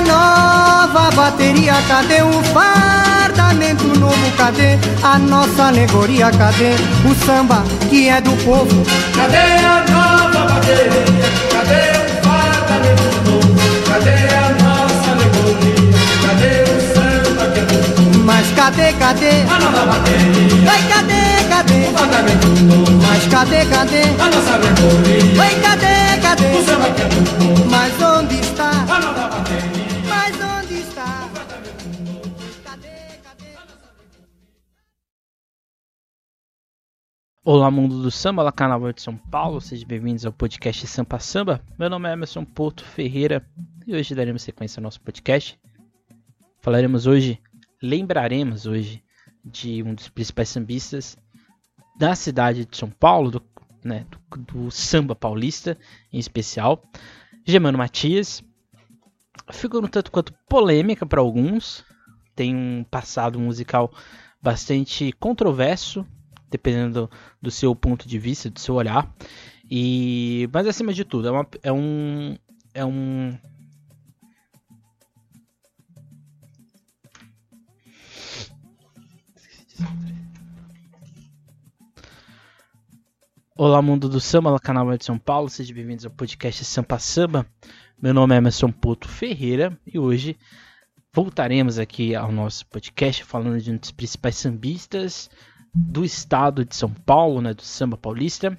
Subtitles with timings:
[0.00, 1.74] nova bateria?
[1.88, 4.30] Cadê o fardamento novo?
[4.36, 6.30] Cadê a nossa alegoria?
[6.30, 6.74] Cadê
[7.04, 8.82] o samba que é do povo?
[9.14, 11.06] Cadê a nova bateria?
[11.52, 13.58] Cadê o fardamento novo?
[13.88, 15.92] Cadê a nossa alegoria?
[16.26, 18.24] Cadê o samba que é do povo?
[18.24, 19.30] Mas cadê, cadê?
[19.50, 21.88] A nova bateria, Vai, cadê, cadê?
[21.88, 22.92] o fardamento novo.
[23.06, 24.02] Mas cadê, cadê?
[24.20, 26.46] A nossa alegoria, Vai, cadê, cadê?
[26.56, 27.70] o samba que é do povo.
[27.70, 28.17] Mas onde
[37.50, 41.62] Olá, mundo do samba, lá Carnaval de São Paulo, sejam bem-vindos ao podcast Sampa Samba.
[41.78, 43.42] Meu nome é Emerson Porto Ferreira
[43.86, 45.58] e hoje daremos sequência ao nosso podcast.
[46.60, 47.40] Falaremos hoje,
[47.82, 49.02] lembraremos hoje
[49.42, 51.16] de um dos principais sambistas
[51.98, 53.42] da cidade de São Paulo, do,
[53.82, 55.78] né, do, do samba paulista
[56.12, 56.82] em especial,
[57.46, 58.44] Germano Matias.
[59.52, 61.82] Ficou um tanto quanto polêmica para alguns,
[62.36, 63.90] tem um passado musical
[64.38, 66.06] bastante controverso,
[66.50, 67.10] dependendo do,
[67.42, 69.12] do seu ponto de vista, do seu olhar.
[69.70, 72.36] E mas acima de tudo, é, uma, é um
[72.74, 73.38] é um
[83.60, 87.44] Olá, mundo do samba, canal de São Paulo, sejam bem-vindos ao podcast Sampa Samba.
[88.00, 90.38] Meu nome é Emerson Poto Ferreira e hoje
[91.12, 95.28] voltaremos aqui ao nosso podcast falando de um dos principais sambistas
[95.78, 98.58] do estado de São Paulo, né, do samba paulista.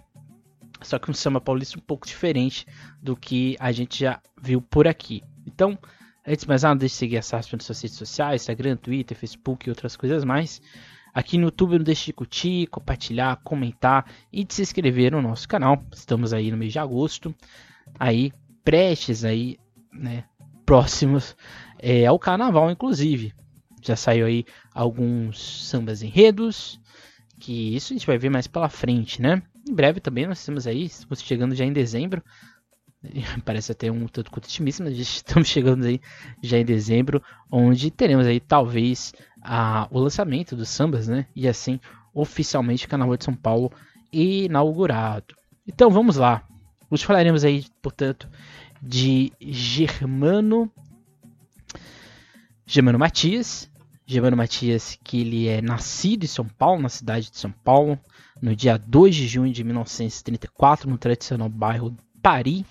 [0.81, 2.65] Só que um samba paulista um pouco diferente
[3.01, 5.21] do que a gente já viu por aqui.
[5.45, 5.77] Então,
[6.25, 9.17] antes de mais nada, deixe de seguir a SASP nas suas redes sociais, Instagram, Twitter,
[9.17, 10.61] Facebook e outras coisas mais.
[11.13, 15.47] Aqui no YouTube não deixe de curtir, compartilhar, comentar e de se inscrever no nosso
[15.47, 15.83] canal.
[15.93, 17.35] Estamos aí no mês de agosto,
[17.99, 18.31] aí
[18.63, 19.57] prestes aí,
[19.91, 20.23] né,
[20.65, 21.35] próximos
[21.77, 23.33] é, ao carnaval inclusive.
[23.81, 26.78] Já saiu aí alguns sambas enredos,
[27.39, 29.41] que isso a gente vai ver mais pela frente, né?
[29.67, 32.23] Em breve também nós estamos aí, estamos chegando já em dezembro.
[33.45, 36.01] Parece até um tanto quanto otimista, mas estamos chegando aí
[36.41, 41.25] já em dezembro, onde teremos aí talvez a, o lançamento dos sambas, né?
[41.35, 41.79] E assim,
[42.13, 43.71] oficialmente o Carnaval de São Paulo
[44.11, 45.35] inaugurado.
[45.67, 46.43] Então vamos lá.
[46.89, 48.27] Hoje falaremos aí, portanto,
[48.81, 50.71] de Germano
[52.65, 53.69] Germano Matias.
[54.09, 57.95] Germano Matias, que ele é nascido em São Paulo, na cidade de São Paulo,
[58.41, 62.65] no dia 2 de junho de 1934, no tradicional bairro Pari.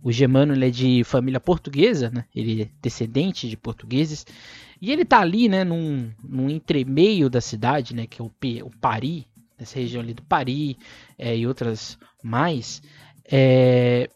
[0.00, 2.24] O Germano ele é de família portuguesa, né?
[2.32, 4.24] ele é descendente de portugueses.
[4.80, 8.62] E ele tá ali, né, num, num entremeio da cidade, né, que é o, P,
[8.62, 9.26] o Pari,
[9.58, 10.78] essa região ali do Pari
[11.18, 12.80] é, e outras mais.
[13.24, 14.08] É,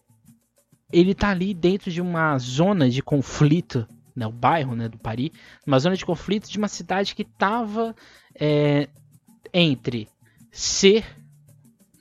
[0.93, 3.89] ele tá ali dentro de uma zona de conflito,
[4.19, 5.33] né, o bairro né, do Pari,
[5.67, 7.95] uma zona de conflito de uma cidade que estava
[8.39, 8.89] é,
[9.53, 10.09] entre
[10.51, 11.05] ser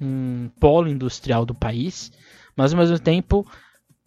[0.01, 2.11] um polo industrial do país,
[2.56, 3.45] mas ao mesmo tempo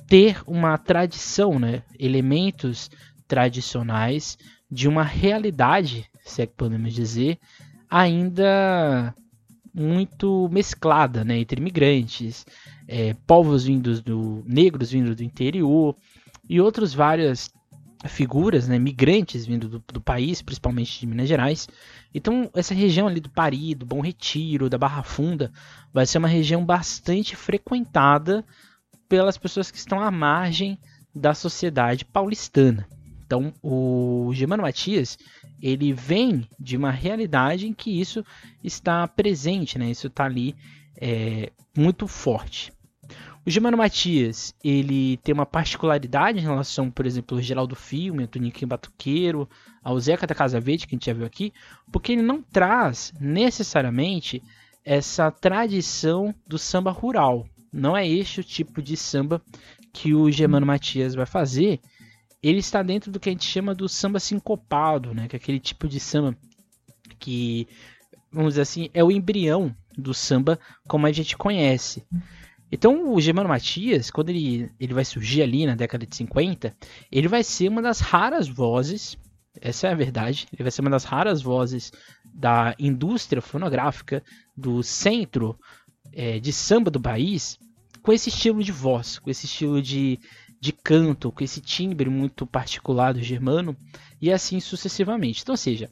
[0.07, 2.91] ter uma tradição, né, elementos
[3.29, 4.37] tradicionais
[4.71, 7.39] de uma realidade, se é que podemos dizer,
[7.89, 9.15] ainda
[9.73, 12.45] muito mesclada né, entre imigrantes,
[12.89, 15.97] é, povos vindos do negros vindo do interior
[16.49, 17.49] e outras várias
[18.09, 21.69] figuras, né, migrantes vindo do, do, país, principalmente de Minas Gerais.
[22.15, 25.53] Então, essa região ali do Pari, do Bom Retiro, da Barra Funda,
[25.93, 28.45] vai ser uma região bastante frequentada
[29.09, 30.79] pelas pessoas que estão à margem
[31.15, 32.89] da sociedade paulistana.
[33.27, 35.19] Então, o Germano Matias,
[35.63, 38.25] ele vem de uma realidade em que isso
[38.63, 39.91] está presente, né?
[39.91, 40.57] Isso está ali
[40.97, 42.73] é, muito forte.
[43.51, 48.29] O Germano Matias, ele tem uma particularidade em relação, por exemplo, ao Geraldo Filme, ao
[48.29, 49.51] Toniquinho Batuqueiro,
[49.83, 51.53] ao Zeca da Casa Verde, que a gente já viu aqui,
[51.91, 54.41] porque ele não traz necessariamente
[54.85, 57.45] essa tradição do samba rural.
[57.73, 59.43] Não é este o tipo de samba
[59.93, 61.81] que o Germano Matias vai fazer.
[62.41, 65.27] Ele está dentro do que a gente chama do samba sincopado, né?
[65.27, 66.37] Que é aquele tipo de samba
[67.19, 67.67] que,
[68.31, 70.57] vamos dizer assim, é o embrião do samba
[70.87, 72.07] como a gente conhece.
[72.71, 76.75] Então o Germano Matias, quando ele, ele vai surgir ali na década de 50,
[77.11, 79.19] ele vai ser uma das raras vozes,
[79.61, 81.93] essa é a verdade, ele vai ser uma das raras vozes
[82.25, 84.23] da indústria fonográfica
[84.57, 85.59] do centro
[86.13, 87.59] é, de samba do país
[88.03, 90.19] com esse estilo de voz, com esse estilo de,
[90.61, 93.77] de canto, com esse timbre muito particular do germano,
[94.21, 95.43] e assim sucessivamente.
[95.43, 95.91] Então, ou seja,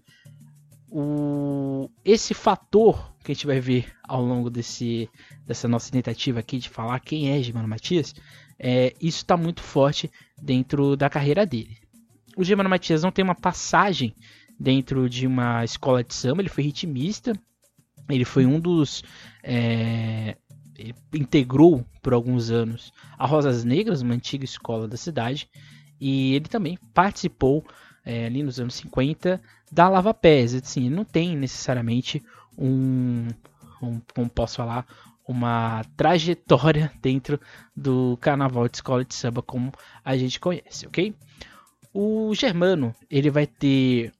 [0.91, 5.09] o, esse fator que a gente vai ver ao longo desse,
[5.47, 8.15] dessa nossa tentativa aqui de falar quem é Germano Matias,
[8.59, 11.77] é, isso está muito forte dentro da carreira dele.
[12.37, 14.15] O Germano Matias não tem uma passagem
[14.59, 17.33] dentro de uma escola de samba, ele foi ritmista,
[18.09, 19.05] ele foi um dos.
[19.43, 20.37] É,
[21.13, 25.49] integrou por alguns anos a Rosas Negras, uma antiga escola da cidade,
[26.01, 27.67] e ele também participou
[28.09, 29.39] é, ali nos anos 50
[29.71, 30.55] da Lava Pés.
[30.55, 32.25] Assim, não tem necessariamente
[32.57, 33.29] um,
[33.83, 34.87] um, como posso falar,
[35.27, 37.39] uma trajetória dentro
[37.77, 39.71] do carnaval de escola de samba como
[40.03, 41.15] a gente conhece, ok?
[41.93, 44.11] O Germano ele vai ter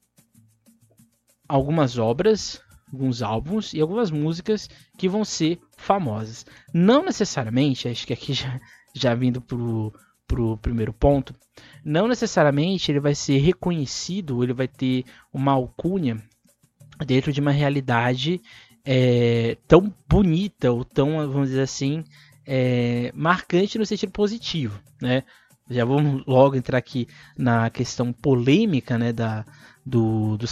[1.47, 2.61] algumas obras,
[2.93, 4.69] alguns álbuns e algumas músicas
[4.99, 6.45] que vão ser famosas.
[6.71, 8.59] Não necessariamente, acho que aqui já,
[8.93, 9.91] já vindo pro,
[10.29, 11.33] pro primeiro ponto,
[11.83, 15.03] não necessariamente ele vai ser reconhecido, ele vai ter
[15.33, 16.21] uma alcunha
[17.05, 18.39] dentro de uma realidade
[18.85, 22.03] é, tão bonita ou tão, vamos dizer assim,
[22.45, 25.23] é, marcante no sentido positivo, né?
[25.67, 29.45] Já vamos logo entrar aqui na questão polêmica, né, da,
[29.85, 30.45] do, do,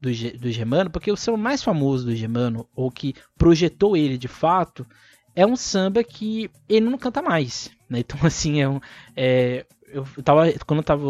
[0.00, 4.28] do, do Germano, porque o samba mais famoso do Germano, ou que projetou ele de
[4.28, 4.86] fato,
[5.34, 8.00] é um samba que ele não canta mais, né?
[8.00, 8.80] Então, assim, é um,
[9.16, 11.04] é, eu tava, quando eu tava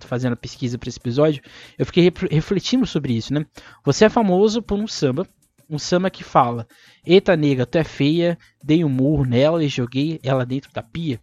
[0.00, 1.42] fazendo a pesquisa para esse episódio,
[1.78, 3.44] eu fiquei refletindo sobre isso, né?
[3.84, 5.28] Você é famoso por um samba
[5.72, 6.66] um samba que fala:
[7.04, 11.18] Eita nega, tu é feia, dei um murro nela e joguei ela dentro da pia.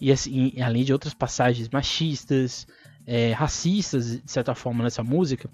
[0.00, 2.66] E assim, além de outras passagens machistas,
[3.06, 5.48] é, racistas, de certa forma, nessa música,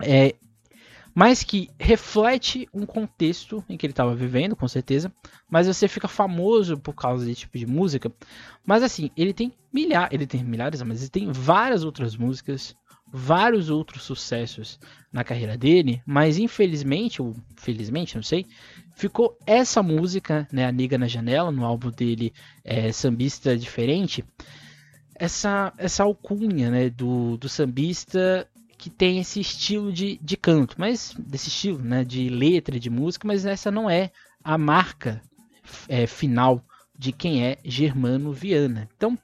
[0.00, 0.34] é,
[1.14, 5.12] mas que reflete um contexto em que ele estava vivendo, com certeza.
[5.50, 8.10] Mas você fica famoso por causa desse tipo de música.
[8.64, 12.74] Mas assim, ele tem milhares, ele tem milhares, mas ele tem várias outras músicas
[13.12, 14.80] vários outros sucessos
[15.12, 18.46] na carreira dele, mas infelizmente, ou felizmente, não sei,
[18.96, 22.32] ficou essa música, né, A Niga na Janela, no álbum dele
[22.64, 24.24] é, Sambista Diferente,
[25.14, 28.48] essa, essa alcunha né, do, do sambista
[28.82, 33.28] que tem esse estilo de, de canto, mas desse estilo né, de letra, de música,
[33.28, 34.10] mas essa não é
[34.42, 35.22] a marca
[35.88, 36.60] é, final
[36.98, 38.88] de quem é Germano Viana.
[38.96, 39.16] Então,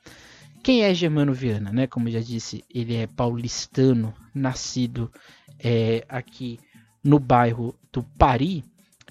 [0.63, 1.89] quem é Germano Viana, né?
[1.89, 5.11] Como eu já disse, ele é paulistano, nascido
[5.59, 6.61] é, aqui
[7.03, 8.63] no bairro do Pari,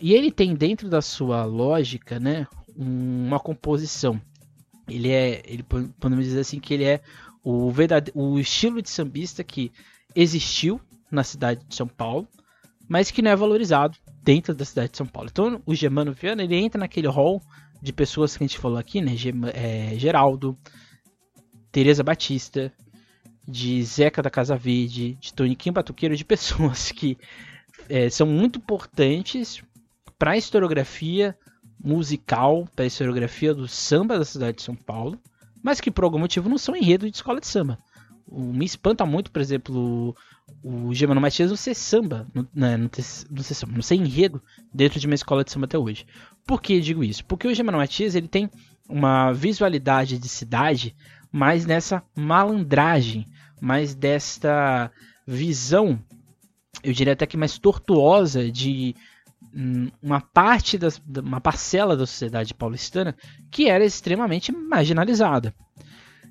[0.01, 4.17] e ele tem dentro da sua lógica, né, uma composição.
[4.87, 7.01] Ele é, ele podemos dizer assim que ele é
[7.43, 9.73] o verdade, o estilo de sambista que
[10.17, 10.81] existiu
[11.11, 12.27] na cidade de São Paulo,
[12.89, 15.29] mas que não é valorizado dentro da cidade de São Paulo.
[15.31, 17.39] Então, o Germano Viana ele entra naquele hall
[17.79, 19.13] de pessoas que a gente falou aqui, né?
[19.53, 20.57] É, Geraldo,
[21.71, 22.73] Teresa Batista,
[23.47, 27.15] de Zeca da Casa Verde, de Toniquinho Batuqueiro, de pessoas que
[27.87, 29.61] é, são muito importantes
[30.17, 31.37] para a historiografia
[31.79, 35.21] musical, para a historiografia do samba da cidade de São Paulo,
[35.61, 37.77] mas que por algum motivo não são enredo de escola de samba.
[38.29, 40.15] Me espanta muito, por exemplo,
[40.61, 44.41] o, o Matias não ser samba, não, né, ser samba, não ser enredo
[44.73, 46.05] dentro de uma escola de samba até hoje.
[46.45, 47.23] Por que digo isso?
[47.25, 48.49] Porque o Germano Matias ele tem
[48.89, 50.95] uma visualidade de cidade
[51.31, 53.25] mais nessa malandragem,
[53.61, 54.91] mais desta
[55.25, 55.99] visão,
[56.83, 58.95] eu diria até que mais tortuosa de
[59.53, 60.87] hum, uma parte da
[61.21, 63.15] uma parcela da sociedade paulistana
[63.51, 65.53] que era extremamente marginalizada.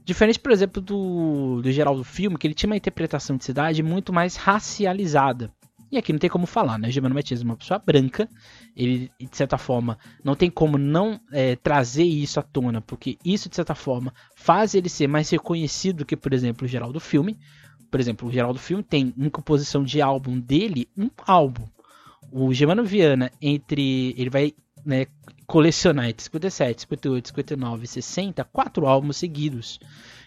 [0.07, 4.13] Diferente, por exemplo, do, do Geraldo Filme, que ele tinha uma interpretação de cidade muito
[4.13, 5.53] mais racializada.
[5.91, 6.89] E aqui não tem como falar, né?
[6.93, 8.29] Germano Matias é uma pessoa branca,
[8.77, 13.49] ele, de certa forma, não tem como não é, trazer isso à tona, porque isso,
[13.49, 17.37] de certa forma, faz ele ser mais reconhecido que, por exemplo, o Geraldo Filme.
[17.91, 21.65] Por exemplo, o Geraldo Filme tem em composição de álbum dele, um álbum.
[22.31, 24.15] O Germano Viana, entre.
[24.17, 25.07] Ele vai né,
[25.47, 29.79] colecionar entre 57, 58, 59 e 60, quatro álbuns seguidos.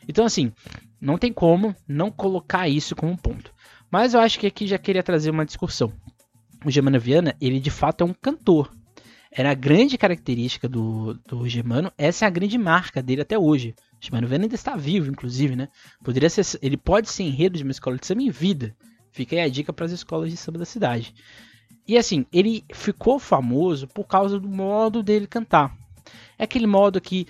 [0.08, 0.52] Então, assim,
[1.00, 3.54] não tem como não colocar isso como ponto.
[3.92, 5.92] Mas eu acho que aqui já queria trazer uma discussão.
[6.66, 8.72] O Germano Viana, ele de fato é um cantor.
[9.32, 13.76] Era a grande característica do, do Germano, essa é a grande marca dele até hoje.
[14.02, 15.70] O Germano Viana ainda está vivo, inclusive, né?
[16.04, 18.76] Poderia ser, ele pode ser enredo de uma escola de samba em vida.
[19.12, 21.14] Fica aí a dica para as escolas de samba da cidade.
[21.89, 25.75] E assim, ele ficou famoso por causa do modo dele cantar.
[26.38, 27.25] É aquele modo que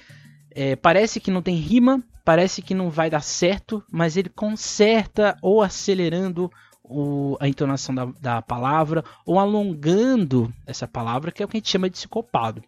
[0.51, 5.37] é, parece que não tem rima, parece que não vai dar certo, mas ele conserta
[5.41, 6.51] ou acelerando
[6.83, 11.59] o, a entonação da, da, palavra ou alongando essa palavra, que é o que a
[11.59, 12.61] gente chama de psicopado.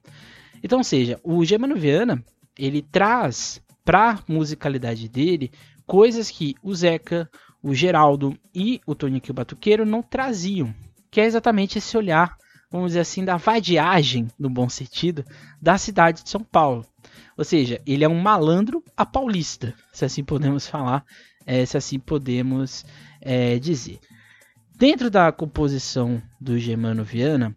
[0.64, 2.24] Então, ou seja, o Germano Viana
[2.58, 5.52] ele traz para musicalidade dele
[5.86, 7.30] coisas que o Zeca,
[7.62, 10.74] o Geraldo e o Toniquinho Batuqueiro não traziam.
[11.12, 12.36] Que é exatamente esse olhar,
[12.72, 15.26] vamos dizer assim, da vadiagem, no bom sentido,
[15.62, 16.86] da cidade de São Paulo.
[17.38, 21.06] Ou seja, ele é um malandro a paulista, se assim podemos falar,
[21.46, 22.86] é, se assim podemos
[23.20, 24.00] é, dizer.
[24.76, 27.56] Dentro da composição do Germano Viana,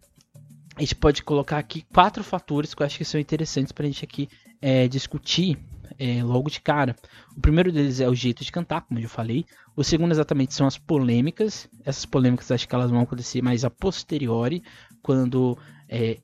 [0.75, 3.87] a gente pode colocar aqui quatro fatores que eu acho que são interessantes para a
[3.87, 4.29] gente aqui
[4.61, 5.57] é, discutir
[5.97, 6.95] é, logo de cara.
[7.35, 9.45] O primeiro deles é o jeito de cantar, como eu falei.
[9.75, 11.67] O segundo exatamente são as polêmicas.
[11.83, 14.63] Essas polêmicas acho que elas vão acontecer mais a posteriori,
[15.01, 15.57] quando
[15.89, 16.17] é,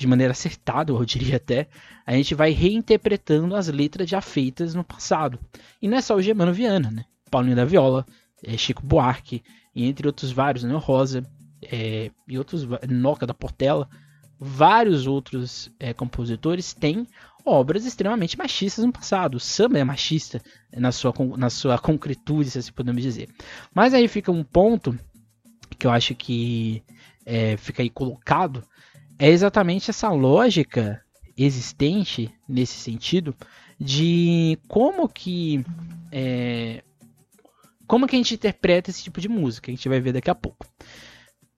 [0.00, 1.68] de maneira acertada, eu diria até,
[2.06, 5.38] a gente vai reinterpretando as letras já feitas no passado.
[5.80, 7.04] E não é só o Germano Viana, né?
[7.30, 8.06] Paulinho da Viola,
[8.42, 9.42] é, Chico Buarque,
[9.74, 10.74] e entre outros vários, né?
[10.74, 11.22] Rosa,
[11.62, 13.88] é, e outros, Noca da Portela,
[14.38, 17.06] vários outros é, compositores têm
[17.44, 19.36] obras extremamente machistas no passado.
[19.36, 20.40] O samba é machista
[20.76, 23.28] na sua, na sua concretude, se assim podemos dizer.
[23.74, 24.98] Mas aí fica um ponto
[25.78, 26.82] que eu acho que
[27.24, 28.62] é, fica aí colocado,
[29.18, 31.02] é exatamente essa lógica
[31.36, 33.34] existente nesse sentido
[33.78, 35.64] de como que
[36.12, 36.82] é,
[37.86, 40.34] como que a gente interpreta esse tipo de música, a gente vai ver daqui a
[40.34, 40.66] pouco.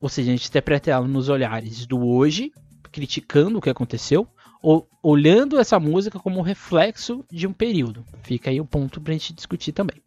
[0.00, 2.52] Ou seja, a gente interpreta ela nos olhares do hoje,
[2.90, 4.26] criticando o que aconteceu,
[5.02, 8.04] olhando essa música como um reflexo de um período.
[8.22, 10.00] Fica aí o ponto para a gente discutir também.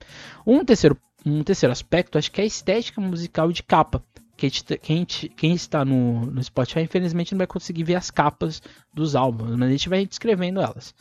[0.48, 4.02] Um terceiro, um terceiro aspecto, acho que é a estética musical de capa.
[4.38, 4.50] Quem,
[4.82, 8.62] quem, quem está no, no Spotify, infelizmente, não vai conseguir ver as capas
[8.94, 10.94] dos álbuns, mas a gente vai descrevendo elas.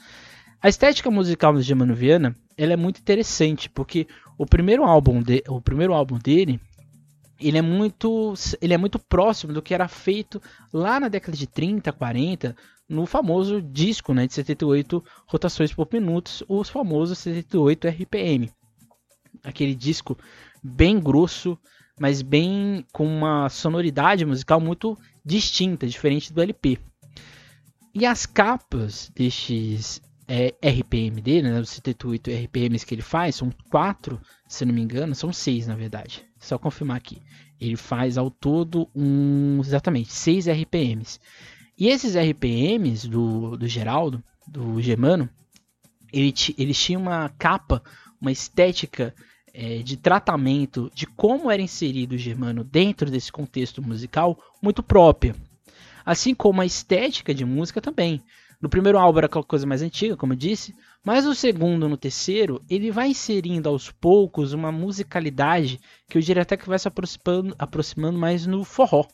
[0.63, 4.07] A estética musical do Germano Viana ela é muito interessante, porque
[4.39, 6.61] o primeiro álbum, de, o primeiro álbum dele
[7.41, 10.41] ele é muito ele é muito próximo do que era feito
[10.73, 12.57] lá na década de 30, 40,
[12.88, 18.50] no famoso disco, né, de 78 rotações por minutos, os famosos 78 RPM.
[19.43, 20.17] Aquele disco
[20.62, 21.59] bem grosso,
[21.99, 26.79] mas bem com uma sonoridade musical muito distinta, diferente do LP.
[27.95, 33.53] E as capas destes é, RPM dele, né, os 78 RPMs que ele faz, são
[33.71, 36.25] quatro, se não me engano, são seis na verdade.
[36.38, 37.23] Só confirmar aqui.
[37.61, 41.21] Ele faz ao todo um, exatamente, 6 RPMs.
[41.76, 45.28] E esses RPMs do, do Geraldo, do Germano,
[46.12, 47.83] ele, eles tinham uma capa,
[48.21, 49.12] uma estética
[49.52, 55.35] é, de tratamento de como era inserido o Germano dentro desse contexto musical muito própria.
[56.04, 58.23] Assim como a estética de música também.
[58.61, 61.97] No primeiro álbum era aquela coisa mais antiga, como eu disse, mas no segundo, no
[61.97, 65.78] terceiro, ele vai inserindo aos poucos uma musicalidade
[66.09, 69.07] que eu diria até que vai se aproximando, aproximando mais no forró.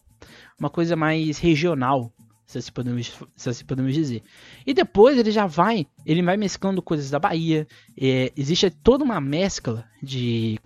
[0.58, 2.12] Uma coisa mais regional,
[2.50, 4.22] se assim, podemos, se assim podemos dizer.
[4.66, 7.66] E depois ele já vai, ele vai mesclando coisas da Bahia.
[7.96, 10.58] É, existe toda uma mescla de,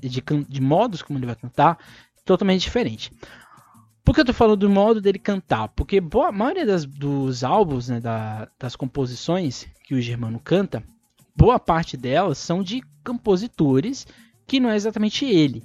[0.00, 1.78] de, de modos como ele vai cantar,
[2.24, 3.10] totalmente diferente.
[4.04, 5.68] Por que eu tô falando do modo dele cantar?
[5.68, 10.82] Porque boa, a maioria das, dos álbuns, né, da, das composições que o Germano canta,
[11.34, 14.06] boa parte delas são de compositores
[14.46, 15.64] que não é exatamente ele.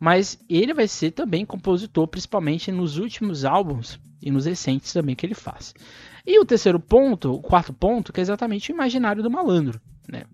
[0.00, 5.26] Mas ele vai ser também compositor, principalmente nos últimos álbuns e nos recentes também que
[5.26, 5.74] ele faz.
[6.26, 9.78] E o terceiro ponto, o quarto ponto, que é exatamente o imaginário do malandro.
[10.08, 10.24] Né?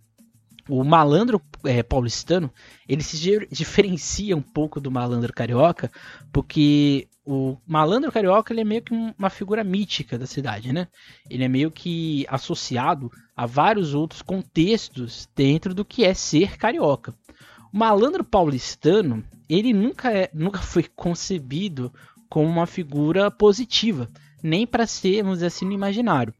[0.68, 2.50] O malandro é, paulistano
[2.88, 3.16] ele se
[3.50, 5.90] diferencia um pouco do malandro carioca,
[6.32, 10.86] porque o malandro carioca ele é meio que uma figura mítica da cidade, né?
[11.28, 17.12] Ele é meio que associado a vários outros contextos dentro do que é ser carioca.
[17.72, 21.92] O malandro paulistano, ele nunca, é, nunca foi concebido
[22.28, 24.10] como uma figura positiva,
[24.42, 26.34] nem para ser, vamos dizer assim, no imaginário.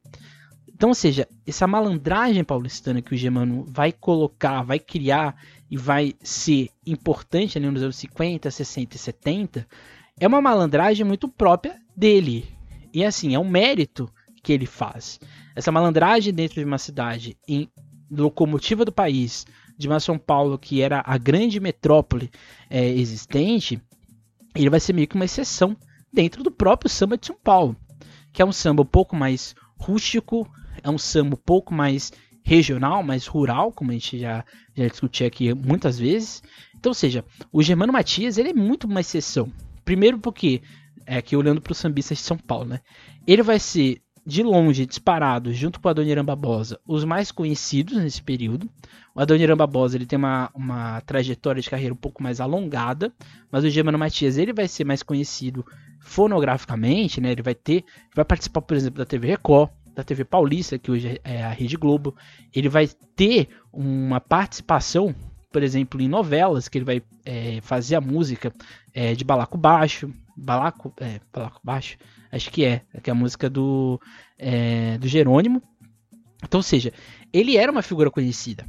[0.69, 5.35] Então, ou seja, essa malandragem paulistana que o Germano vai colocar, vai criar
[5.71, 9.69] e vai ser importante ali nos anos 50, 60 e 70,
[10.21, 12.47] é uma malandragem muito própria dele.
[12.93, 14.11] E assim, é um mérito
[14.43, 15.19] que ele faz.
[15.55, 17.69] Essa malandragem dentro de uma cidade em
[18.11, 19.47] locomotiva do país,
[19.77, 22.31] de uma São Paulo que era a grande metrópole
[22.71, 23.81] é, existente,
[24.55, 25.77] ele vai ser meio que uma exceção
[26.13, 27.77] dentro do próprio samba de São Paulo,
[28.33, 30.49] que é um samba um pouco mais rústico,
[30.83, 35.27] é um samba um pouco mais regional, mais rural, como a gente já, já discutiu
[35.27, 36.43] aqui muitas vezes.
[36.79, 39.53] Então, ou seja, o Germano Matias ele é muito uma exceção.
[39.85, 40.63] Primeiro porque,
[41.05, 42.81] é, aqui olhando para os sambistas de São Paulo, né?
[43.27, 48.21] Ele vai ser, de longe, disparado, junto com o Adoniran Barbosa, os mais conhecidos nesse
[48.21, 48.69] período.
[49.15, 53.13] O Adoniran Barbosa ele tem uma, uma trajetória de carreira um pouco mais alongada,
[53.53, 55.65] mas o Germano Matias ele vai ser mais conhecido
[56.01, 57.31] fonograficamente, né?
[57.31, 61.21] Ele vai ter, vai participar, por exemplo, da TV Record, da TV Paulista, que hoje
[61.23, 62.15] é a Rede Globo.
[62.53, 65.15] Ele vai ter uma participação
[65.53, 68.53] por exemplo, em novelas, que ele vai é, fazer a música
[68.93, 71.97] é, de balaco baixo, Balaco, é, Balaco Baixo,
[72.31, 74.01] acho que é, que é a música do,
[74.39, 75.63] é, do Jerônimo.
[76.45, 76.93] Então, ou seja,
[77.33, 78.67] ele era uma figura conhecida.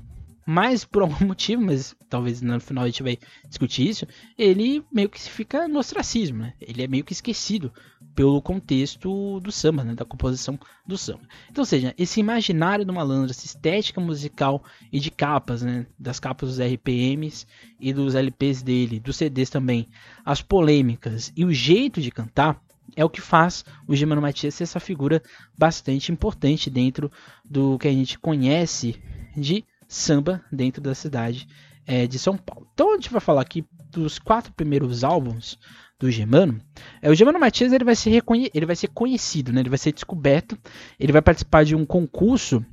[0.49, 5.09] Mas por algum motivo, mas talvez no final a gente vai discutir isso, ele meio
[5.09, 6.53] que fica no ostracismo, né?
[6.61, 7.69] Ele é meio que esquecido
[8.15, 9.93] pelo contexto do samba, né?
[9.93, 11.27] da composição do samba.
[11.51, 15.85] Então, ou seja, esse imaginário do malandro, essa estética musical e de capas, né?
[15.99, 17.45] Das capas dos RPMs
[17.77, 19.89] e dos LPs dele, dos CDs também,
[20.23, 22.63] as polêmicas e o jeito de cantar,
[22.95, 25.21] é o que faz o Germano Matias ser essa figura
[25.57, 27.11] bastante importante dentro
[27.43, 28.95] do que a gente conhece
[29.35, 31.47] de samba dentro da cidade
[31.85, 32.67] é, de São Paulo.
[32.73, 35.57] Então a gente vai falar aqui dos quatro primeiros álbuns
[35.99, 36.59] do Germano.
[37.01, 39.61] É, o Germano Matias ele vai, ser reconhe ele vai ser conhecido, né?
[39.61, 40.57] ele vai ser descoberto,
[40.99, 42.63] ele vai participar de um concurso,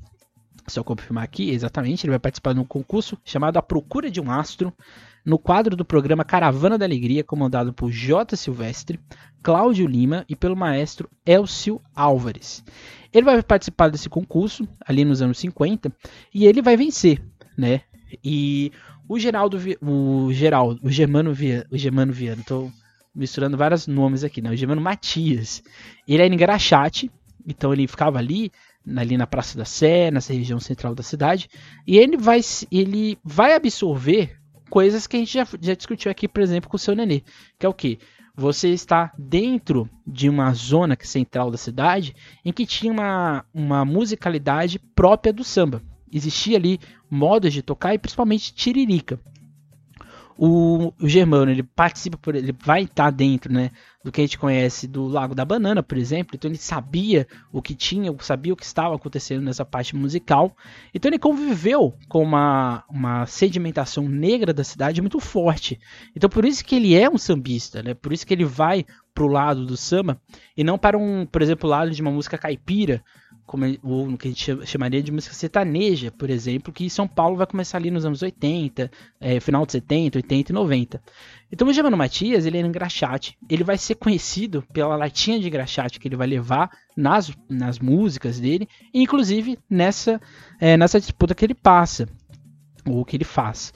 [0.66, 4.30] só confirmar aqui exatamente, ele vai participar de um concurso chamado A Procura de um
[4.30, 4.72] Astro,
[5.24, 8.36] no quadro do programa Caravana da Alegria, comandado por J.
[8.36, 9.00] Silvestre,
[9.42, 12.62] Cláudio Lima e pelo maestro Elcio Álvares.
[13.12, 15.90] Ele vai participar desse concurso ali nos anos 50
[16.34, 17.22] e ele vai vencer,
[17.56, 17.82] né?
[18.22, 18.72] E
[19.08, 22.12] o Geraldo, o Geraldo, o Germano Viana, o Germano
[22.46, 22.70] tô
[23.14, 24.50] misturando vários nomes aqui, né?
[24.50, 25.62] O Germano Matias.
[26.06, 27.10] Ele era em Graxate,
[27.46, 28.50] então ele ficava ali
[28.96, 31.48] ali na Praça da Sé, nessa região central da cidade,
[31.86, 34.38] e ele vai ele vai absorver
[34.68, 37.22] coisas que a gente já, já discutiu aqui, por exemplo, com o seu Nenê,
[37.58, 37.98] que é o que
[38.36, 43.84] você está dentro de uma zona é central da cidade em que tinha uma, uma
[43.84, 45.80] musicalidade própria do samba.
[46.12, 49.20] Existia ali modos de tocar e principalmente tiririca
[50.36, 53.70] o, o Germano ele participa, por, ele vai estar dentro, né,
[54.04, 56.36] do que a gente conhece do Lago da Banana, por exemplo.
[56.36, 60.54] Então ele sabia o que tinha, sabia o que estava acontecendo nessa parte musical.
[60.92, 65.80] Então ele conviveu com uma, uma sedimentação negra da cidade muito forte.
[66.14, 67.94] Então por isso que ele é um sambista, né?
[67.94, 70.20] Por isso que ele vai pro lado do samba
[70.56, 73.02] e não para um, por exemplo, lado de uma música caipira,
[73.46, 77.46] como o que a gente chamaria de música sertaneja, por exemplo, que São Paulo vai
[77.46, 81.02] começar ali nos anos 80, é, final de 70, 80 e 90.
[81.52, 86.00] Então o Germano Matias, ele é engraxate, ele vai ser conhecido pela latinha de engraxate
[86.00, 90.20] que ele vai levar nas, nas músicas dele, inclusive nessa,
[90.58, 92.08] é, nessa disputa que ele passa,
[92.86, 93.72] ou que ele faz.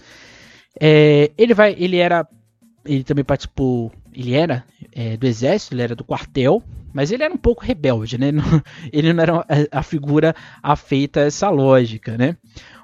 [0.81, 2.27] É, ele vai, ele era,
[2.85, 6.63] ele também participou, ele era é, do exército, ele era do quartel,
[6.99, 8.33] mas ele era um pouco rebelde, né?
[8.93, 12.37] Ele não era a figura afeita a essa lógica, né?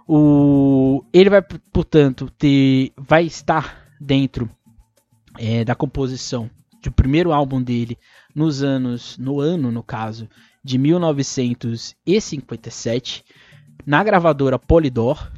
[0.07, 4.49] O, ele vai, portanto, ter, vai estar dentro
[5.37, 6.49] é, da composição
[6.81, 7.99] do primeiro álbum dele
[8.33, 10.29] nos anos, no ano, no caso,
[10.63, 13.25] de 1957,
[13.85, 15.29] na gravadora Polydor,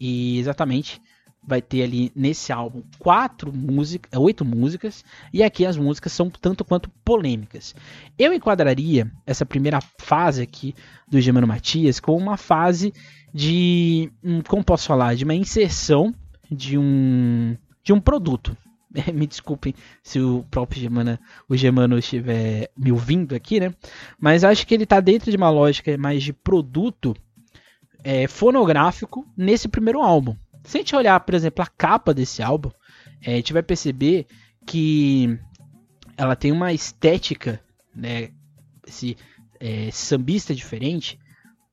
[0.00, 0.98] e exatamente
[1.46, 6.30] vai ter ali nesse álbum quatro músicas, é, oito músicas, e aqui as músicas são
[6.30, 7.74] tanto quanto polêmicas.
[8.18, 10.74] Eu enquadraria essa primeira fase aqui
[11.08, 12.92] do Germano Matias como uma fase
[13.32, 14.10] de,
[14.48, 16.14] como posso falar, de uma inserção
[16.50, 18.56] de um de um produto.
[19.12, 23.74] Me desculpem se o próprio Germano, o Germano estiver me ouvindo aqui, né?
[24.18, 27.14] Mas acho que ele está dentro de uma lógica mais de produto
[28.02, 30.36] é, fonográfico nesse primeiro álbum.
[30.64, 32.70] Se a gente olhar, por exemplo, a capa desse álbum,
[33.22, 34.26] é, a gente vai perceber
[34.66, 35.38] que
[36.16, 37.60] ela tem uma estética,
[37.94, 38.30] né?
[38.86, 39.16] Esse
[39.60, 41.18] é, sambista diferente.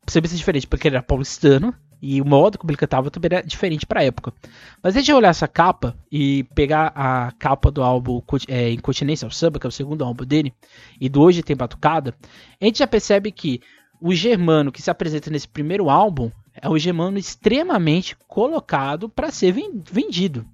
[0.08, 1.74] Sambista diferente porque ele era paulistano.
[2.02, 4.34] E o modo como ele cantava também era diferente para época.
[4.82, 9.32] Mas a gente olhar essa capa e pegar a capa do álbum é, Incontinência ao
[9.32, 10.52] Samba, que é o segundo álbum dele,
[11.00, 12.16] e do Hoje Tem Batucada,
[12.60, 13.62] a gente já percebe que
[14.00, 19.54] o germano que se apresenta nesse primeiro álbum é o Germano extremamente colocado para ser
[19.92, 20.46] vendido.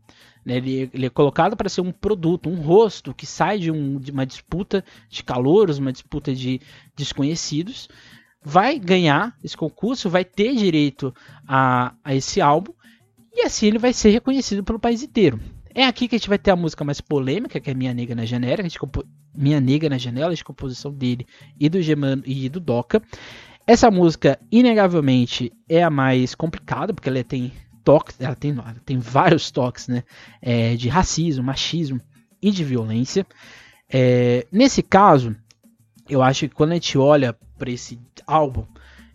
[0.46, 0.58] Né?
[0.58, 4.12] Ele, ele, é colocado para ser um produto, um rosto que sai de, um, de
[4.12, 6.62] uma disputa de calouros, uma disputa de
[6.96, 7.89] desconhecidos.
[8.41, 11.13] Vai ganhar esse concurso, vai ter direito
[11.46, 12.72] a, a esse álbum
[13.34, 15.39] e assim ele vai ser reconhecido pelo país inteiro.
[15.76, 18.15] É aqui que a gente vai ter a música mais polêmica, que é Minha Nega
[18.15, 18.63] na Janela,
[19.36, 21.28] Minha Nega na Janela, de composição dele
[21.60, 23.00] e do Germano e do Doca.
[23.67, 27.51] Essa música, inegavelmente, é a mais complicada, porque ela tem
[27.84, 30.03] toques, ela tem, ela tem vários toques né,
[30.41, 31.99] é, de racismo, machismo
[32.41, 33.27] e de violência.
[33.91, 35.36] É, nesse caso,
[36.10, 38.63] eu acho que quando a gente olha para esse álbum,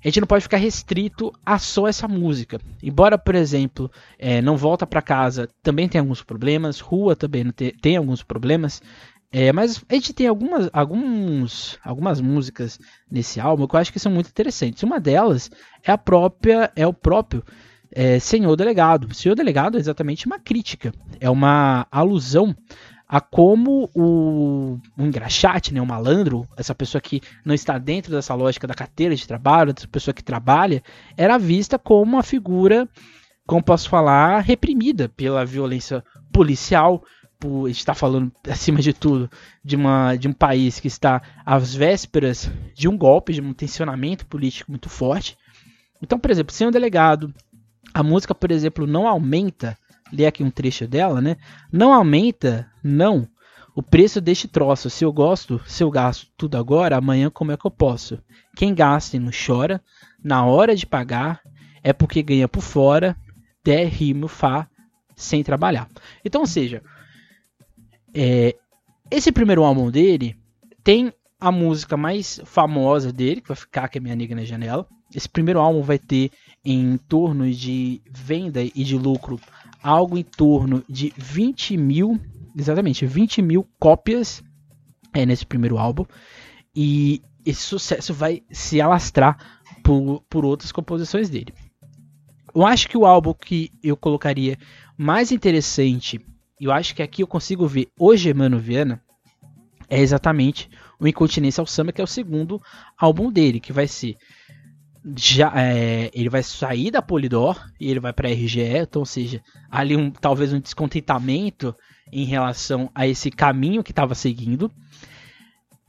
[0.04, 2.60] a gente não pode ficar restrito a só essa música.
[2.82, 7.70] Embora, por exemplo, é, Não Volta para Casa também tem alguns problemas, Rua também tem,
[7.70, 8.82] tem alguns problemas,
[9.32, 12.78] é, mas a gente tem algumas, alguns, algumas músicas
[13.10, 14.82] nesse álbum que eu acho que são muito interessantes.
[14.82, 15.50] Uma delas
[15.82, 17.42] é a própria, é o próprio
[17.90, 19.12] é, Senhor Delegado.
[19.14, 22.54] Senhor Delegado é exatamente uma crítica, é uma alusão
[23.08, 28.34] a como o, o engraxate, né, o malandro, essa pessoa que não está dentro dessa
[28.34, 30.82] lógica da carteira de trabalho, essa pessoa que trabalha,
[31.14, 32.88] era vista como uma figura,
[33.46, 37.04] como posso falar, reprimida pela violência policial.
[37.42, 39.28] Por, gente está falando, acima de tudo,
[39.64, 44.24] de, uma, de um país que está às vésperas de um golpe, de um tensionamento
[44.26, 45.36] político muito forte.
[46.00, 47.34] Então, por exemplo, sem um delegado,
[47.92, 49.76] a música, por exemplo, não aumenta
[50.12, 51.36] ler aqui um trecho dela, né?
[51.72, 53.28] Não aumenta, não,
[53.74, 54.88] o preço deste troço.
[54.88, 58.20] Se eu gosto, se eu gasto tudo agora, amanhã como é que eu posso?
[58.54, 59.82] Quem gasta e não chora,
[60.22, 61.40] na hora de pagar,
[61.82, 63.16] é porque ganha por fora,
[63.64, 64.68] der rimo fá,
[65.16, 65.88] sem trabalhar.
[66.24, 66.82] Então, ou seja,
[68.14, 68.56] é,
[69.10, 70.36] esse primeiro álbum dele
[70.82, 74.86] tem a música mais famosa dele, que vai ficar, que é Minha Nega na Janela.
[75.14, 76.30] Esse primeiro álbum vai ter
[76.64, 79.40] em torno de venda e de lucro
[79.82, 82.20] algo em torno de 20 mil,
[82.56, 84.42] exatamente, 20 mil cópias
[85.12, 86.06] é, nesse primeiro álbum.
[86.74, 89.36] E esse sucesso vai se alastrar
[89.82, 91.52] por, por outras composições dele.
[92.54, 94.58] Eu acho que o álbum que eu colocaria
[94.96, 96.20] mais interessante,
[96.64, 99.02] eu acho que aqui eu consigo ver o Germano Viana,
[99.88, 102.60] é exatamente o Incontinência ao Samba, que é o segundo
[102.96, 104.16] álbum dele, que vai ser
[105.16, 109.42] já é, ele vai sair da Polydor e ele vai para RGE, então, ou seja,
[109.70, 111.74] ali um, talvez um descontentamento
[112.12, 114.70] em relação a esse caminho que estava seguindo.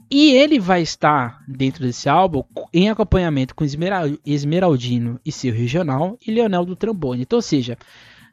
[0.10, 3.66] E ele vai estar dentro desse álbum em acompanhamento com
[4.26, 7.24] Esmeraldino e seu regional e Leonel do Trambone.
[7.24, 7.78] Então, ou seja,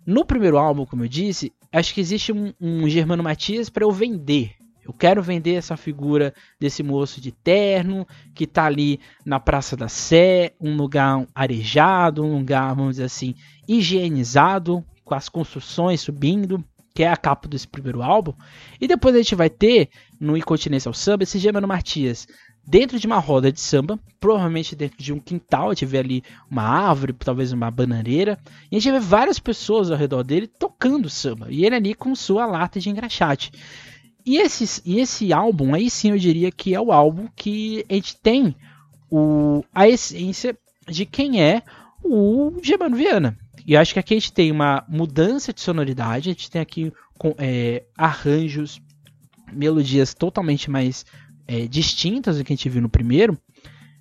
[0.06, 3.92] no primeiro álbum, como eu disse, acho que existe um, um Germano Matias para eu
[3.92, 4.54] vender
[4.90, 8.04] eu quero vender essa figura desse moço de terno
[8.34, 13.36] que está ali na Praça da Sé, um lugar arejado, um lugar, vamos dizer assim,
[13.68, 18.32] higienizado, com as construções subindo, que é a capa desse primeiro álbum.
[18.80, 22.26] E depois a gente vai ter no Incontinência ao Samba esse Gemano Martias
[22.66, 27.12] dentro de uma roda de samba, provavelmente dentro de um quintal, vê ali uma árvore,
[27.12, 28.38] talvez uma bananeira,
[28.70, 32.14] e a gente vê várias pessoas ao redor dele tocando samba, e ele ali com
[32.14, 33.52] sua lata de engraxate.
[34.24, 37.94] E esse, e esse álbum, aí sim eu diria que é o álbum que a
[37.94, 38.54] gente tem
[39.10, 41.62] o, a essência de quem é
[42.02, 43.36] o Germano Viana.
[43.66, 46.92] E acho que aqui a gente tem uma mudança de sonoridade, a gente tem aqui
[47.18, 48.80] com, é, arranjos,
[49.52, 51.04] melodias totalmente mais
[51.50, 53.36] é, distintas do que a gente viu no primeiro.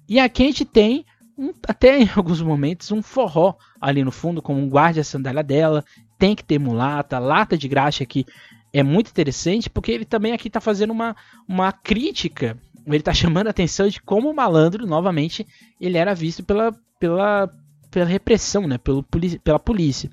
[0.08, 1.04] E aqui a gente tem
[1.36, 5.42] um, até em alguns momentos um forró ali no fundo, como um guarde a sandália
[5.42, 5.84] dela,
[6.20, 8.24] tem que ter mulata, lata de graxa que
[8.72, 11.16] é muito interessante porque ele também aqui está fazendo uma,
[11.48, 15.48] uma crítica, ele está chamando a atenção de como o malandro, novamente,
[15.82, 17.52] ele era visto pela, pela,
[17.90, 19.04] pela repressão, né, pelo,
[19.44, 20.08] pela polícia.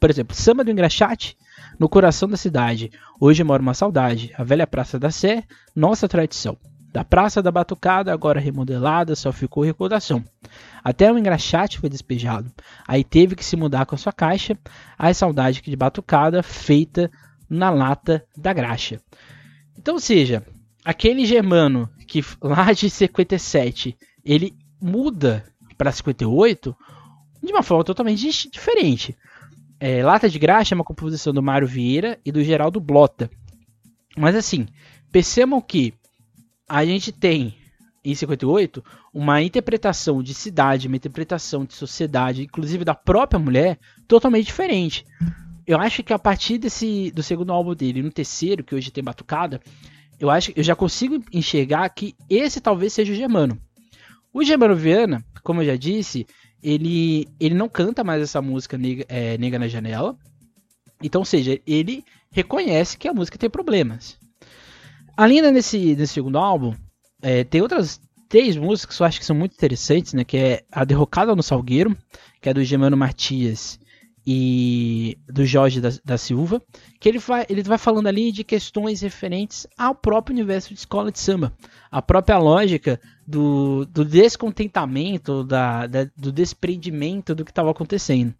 [0.00, 1.36] Por exemplo, Samba do Engraxate,
[1.84, 5.44] no coração da cidade, hoje mora uma saudade, a velha Praça da Sé,
[5.76, 6.56] nossa tradição.
[6.90, 10.24] Da Praça da Batucada, agora remodelada, só ficou recordação.
[10.82, 12.50] Até o engraxate foi despejado.
[12.88, 14.56] Aí teve que se mudar com a sua caixa.
[14.96, 17.10] A saudade de batucada feita
[17.50, 18.98] na lata da graxa.
[19.78, 20.42] Então, ou seja,
[20.82, 23.94] aquele germano que lá de 57
[24.24, 25.44] ele muda
[25.76, 26.74] para 58
[27.42, 29.14] de uma forma totalmente diferente.
[29.86, 33.30] É, lata de graxa é uma composição do Mário Vieira e do Geraldo Blota.
[34.16, 34.66] Mas assim,
[35.12, 35.92] percebam que
[36.68, 37.54] a gente tem
[38.04, 44.46] em 58 uma interpretação de cidade, uma interpretação de sociedade, inclusive da própria mulher, totalmente
[44.46, 45.04] diferente
[45.66, 49.02] eu acho que a partir desse do segundo álbum dele, no terceiro, que hoje tem
[49.02, 49.60] batucada,
[50.20, 53.58] eu acho eu já consigo enxergar que esse talvez seja o Germano.
[54.32, 56.26] O Germano Viana, como eu já disse,
[56.64, 60.16] ele, ele não canta mais essa música Nega, é, Nega na Janela.
[61.02, 64.16] Então, ou seja, ele reconhece que a música tem problemas.
[65.14, 66.74] Ainda nesse, nesse segundo álbum,
[67.20, 68.00] é, tem outras
[68.30, 70.24] três músicas que eu acho que são muito interessantes, né?
[70.24, 71.94] Que é a Derrocada no Salgueiro,
[72.40, 73.78] que é do Germano Matias
[74.26, 76.62] e do Jorge da, da, Silva,
[76.98, 81.12] que ele vai, ele vai falando ali de questões referentes ao próprio universo de escola
[81.12, 81.52] de samba,
[81.90, 88.34] a própria lógica do, do descontentamento, da, da do desprendimento do que estava acontecendo.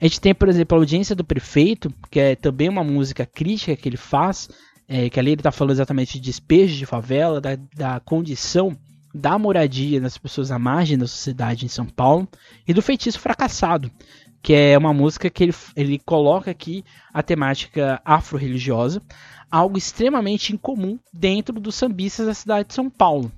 [0.00, 3.76] A gente tem, por exemplo, a audiência do prefeito, que é também uma música crítica
[3.76, 4.48] que ele faz,
[4.88, 8.76] é, que ali ele está falando exatamente de despejo de favela, da, da condição
[9.14, 12.26] da moradia das pessoas à margem da sociedade em São Paulo,
[12.66, 13.90] e do feitiço fracassado,
[14.42, 19.00] que é uma música que ele, ele coloca aqui a temática afro-religiosa,
[19.50, 23.30] algo extremamente incomum dentro dos sambistas da cidade de São Paulo.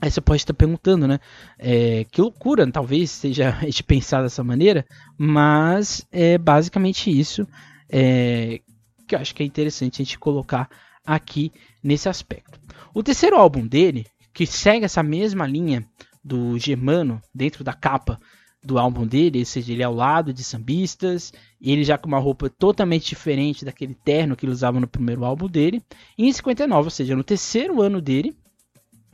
[0.00, 1.18] Aí você pode estar perguntando, né?
[1.58, 4.84] É, que loucura, talvez seja gente pensar dessa maneira,
[5.16, 7.46] mas é basicamente isso.
[7.88, 8.60] É,
[9.06, 10.68] que eu acho que é interessante a gente colocar
[11.06, 11.52] aqui
[11.82, 12.58] nesse aspecto.
[12.92, 15.86] O terceiro álbum dele, que segue essa mesma linha
[16.22, 18.18] do Germano dentro da capa
[18.62, 22.18] do álbum dele, ou seja, ele é ao lado de sambistas, ele já com uma
[22.18, 25.82] roupa totalmente diferente daquele terno que ele usava no primeiro álbum dele.
[26.16, 28.34] E em 59, ou seja, no terceiro ano dele,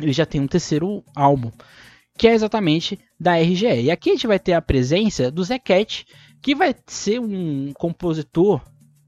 [0.00, 1.50] ele já tem um terceiro álbum,
[2.16, 3.82] que é exatamente da RGE.
[3.82, 6.06] E aqui a gente vai ter a presença do Zequete,
[6.42, 8.60] que vai ser um compositor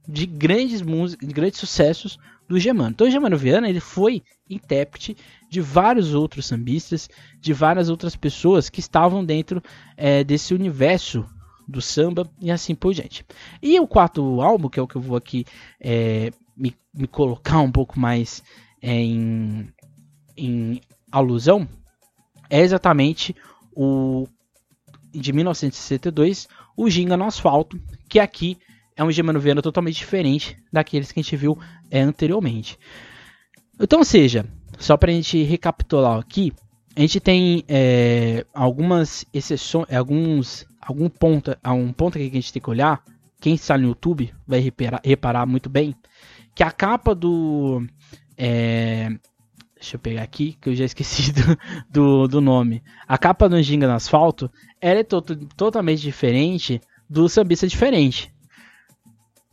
[0.07, 2.90] de grandes músicas, de grandes sucessos do Germano.
[2.90, 5.16] Então o Germano Viana ele foi intérprete
[5.48, 7.09] de vários outros sambistas,
[7.40, 9.62] de várias outras pessoas que estavam dentro
[9.96, 11.24] é, desse universo
[11.66, 13.24] do samba e assim por diante.
[13.62, 15.44] E o quarto álbum, que é o que eu vou aqui
[15.81, 18.42] é, me, me, colocar um pouco mais
[18.81, 19.68] é, em,
[20.37, 21.68] em alusão,
[22.49, 23.35] é exatamente
[23.75, 24.27] o
[25.12, 28.59] de 1962, o Ginga no Asfalto, que aqui
[28.97, 31.59] é um Germano totalmente diferente daqueles que a gente viu
[31.90, 32.79] é, anteriormente.
[33.79, 34.47] Então, ou seja,
[34.79, 36.53] só para a gente recapitular aqui,
[36.95, 42.62] a gente tem é, algumas exceções, alguns, algum ponto, um ponto que a gente tem
[42.62, 43.03] que olhar.
[43.40, 45.95] Quem está no YouTube vai reparar, reparar muito bem
[46.55, 47.85] que a capa do
[48.37, 49.09] é,
[49.83, 51.59] Deixa eu pegar aqui, que eu já esqueci do,
[51.90, 52.81] do, do nome.
[53.07, 54.49] A capa do Ginga no Asfalto
[54.81, 55.21] ela é to
[55.57, 58.33] totalmente diferente do Sambista Diferente.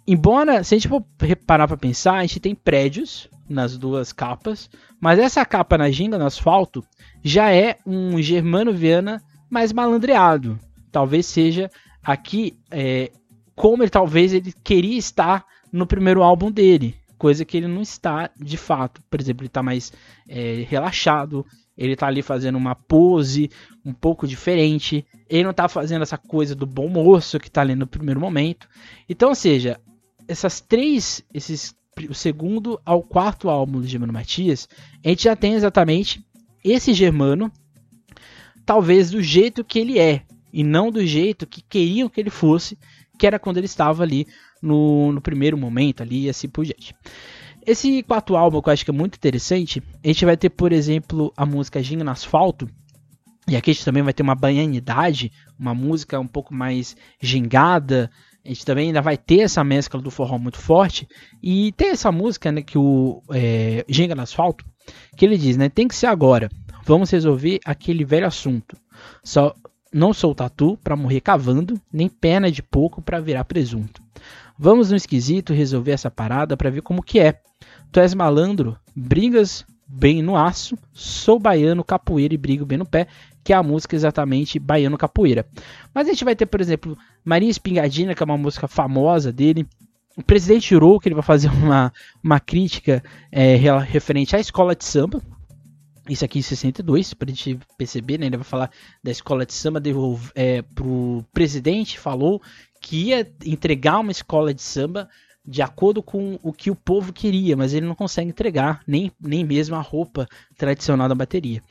[0.05, 4.69] Embora, se a gente for reparar para pensar, a gente tem prédios nas duas capas,
[5.01, 6.85] mas essa capa na Ginga no Asfalto
[7.23, 10.59] já é um Germano Viana mais malandreado.
[10.91, 11.71] Talvez seja
[12.03, 13.11] aqui é,
[13.55, 18.31] como ele talvez ele queria estar no primeiro álbum dele coisa que ele não está
[18.35, 19.03] de fato.
[19.09, 19.91] Por exemplo, ele está mais
[20.27, 21.45] é, relaxado,
[21.77, 23.51] ele está ali fazendo uma pose
[23.85, 27.75] um pouco diferente, ele não está fazendo essa coisa do bom moço que está ali
[27.75, 28.67] no primeiro momento.
[29.07, 29.79] Então, ou seja,
[30.27, 31.77] essas três, esses
[32.09, 34.69] o segundo ao quarto álbum do Germano Matias,
[35.03, 36.25] a gente já tem exatamente
[36.63, 37.51] esse Germano,
[38.65, 42.77] talvez do jeito que ele é, e não do jeito que queriam que ele fosse,
[43.17, 44.25] que era quando ele estava ali
[44.61, 46.95] no, no primeiro momento ali e assim por diante.
[47.65, 50.71] Esse quarto álbum que eu acho que é muito interessante, a gente vai ter, por
[50.71, 52.67] exemplo, a música Ginga no Asfalto,
[53.47, 58.09] e aqui a gente também vai ter uma baianidade, uma música um pouco mais gingada,
[58.43, 61.07] a gente também ainda vai ter essa mescla do forró muito forte,
[61.43, 64.65] e tem essa música, né, que o é, Ginga no Asfalto,
[65.17, 66.49] que ele diz, né, tem que ser agora,
[66.85, 68.77] vamos resolver aquele velho assunto,
[69.23, 69.53] só
[69.91, 74.01] não sou tatu para morrer cavando, nem perna de pouco para virar presunto.
[74.61, 77.39] Vamos no esquisito resolver essa parada para ver como que é.
[77.93, 83.07] Tu és malandro, brigas bem no aço, sou baiano, capoeira e brigo bem no pé,
[83.41, 85.47] que é a música exatamente baiano capoeira.
[85.93, 89.65] Mas a gente vai ter, por exemplo, Maria Espingadina, que é uma música famosa dele,
[90.17, 94.83] o presidente Uro, que ele vai fazer uma, uma crítica é, referente à escola de
[94.83, 95.21] samba,
[96.09, 98.25] isso aqui em 62, para a gente perceber, né?
[98.25, 98.71] Ele vai falar
[99.03, 102.41] da escola de samba, devolve, é, pro presidente falou
[102.79, 105.09] que ia entregar uma escola de samba
[105.45, 109.43] de acordo com o que o povo queria, mas ele não consegue entregar nem, nem
[109.43, 111.63] mesmo a roupa tradicional da bateria.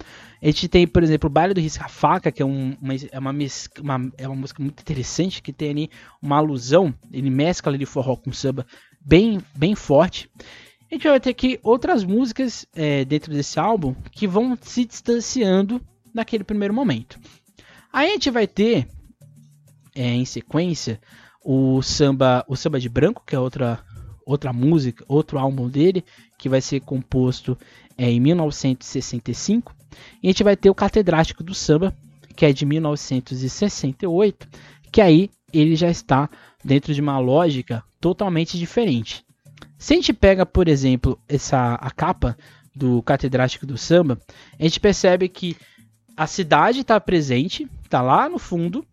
[0.42, 3.30] A gente tem, por exemplo, o Baile do Risca-Faca, que é, um, uma, é, uma,
[3.30, 5.90] uma, é uma música muito interessante, que tem ali
[6.20, 8.66] uma alusão, ele mescla ali forró com samba
[9.00, 10.28] bem, bem forte.
[10.90, 15.80] A gente vai ter aqui outras músicas é, dentro desse álbum que vão se distanciando
[16.12, 17.18] naquele primeiro momento.
[17.92, 18.88] Aí a gente vai ter
[19.98, 21.00] é, em sequência
[21.44, 23.84] o samba, o samba de branco, que é outra
[24.24, 26.04] outra música, outro álbum dele,
[26.36, 27.56] que vai ser composto
[27.96, 29.74] é, em 1965.
[30.22, 31.96] E a gente vai ter o Catedrático do Samba,
[32.36, 34.46] que é de 1968,
[34.92, 36.28] que aí ele já está
[36.62, 39.24] dentro de uma lógica totalmente diferente.
[39.78, 42.36] Se a gente pega, por exemplo, essa a capa
[42.76, 44.20] do Catedrático do Samba,
[44.58, 45.56] a gente percebe que
[46.14, 48.84] a cidade está presente, está lá no fundo,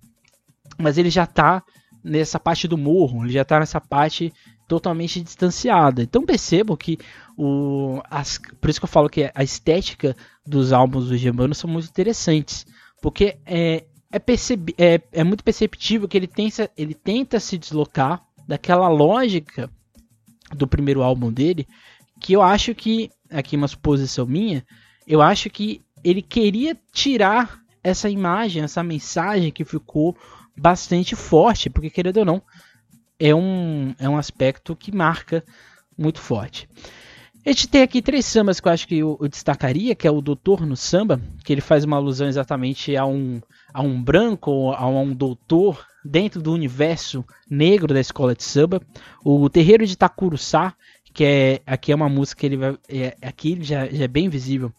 [0.77, 1.63] mas ele já está
[2.03, 4.31] nessa parte do morro, ele já está nessa parte
[4.67, 6.03] totalmente distanciada.
[6.03, 6.97] Então percebo que
[7.37, 11.69] o, as, por isso que eu falo que a estética dos álbuns do Germano são
[11.69, 12.65] muito interessantes,
[13.01, 18.23] porque é, é, perceb, é, é muito perceptível que ele tenta, ele tenta se deslocar
[18.47, 19.69] daquela lógica
[20.55, 21.67] do primeiro álbum dele,
[22.19, 24.65] que eu acho que, aqui uma suposição minha,
[25.07, 30.15] eu acho que ele queria tirar essa imagem, essa mensagem que ficou
[30.57, 32.41] bastante forte, porque querendo ou não,
[33.19, 35.43] é um, é um aspecto que marca
[35.97, 36.67] muito forte.
[37.45, 40.11] A gente tem aqui três sambas que eu acho que eu, eu, destacaria, que é
[40.11, 43.39] o Doutor no Samba, que ele faz uma alusão exatamente a um,
[43.71, 48.81] a um branco, a um doutor dentro do universo negro da escola de samba.
[49.23, 50.73] O Terreiro de Tacuruçá,
[51.13, 54.27] que é aqui é uma música que ele vai, é, aqui já, já é bem
[54.27, 54.73] visível.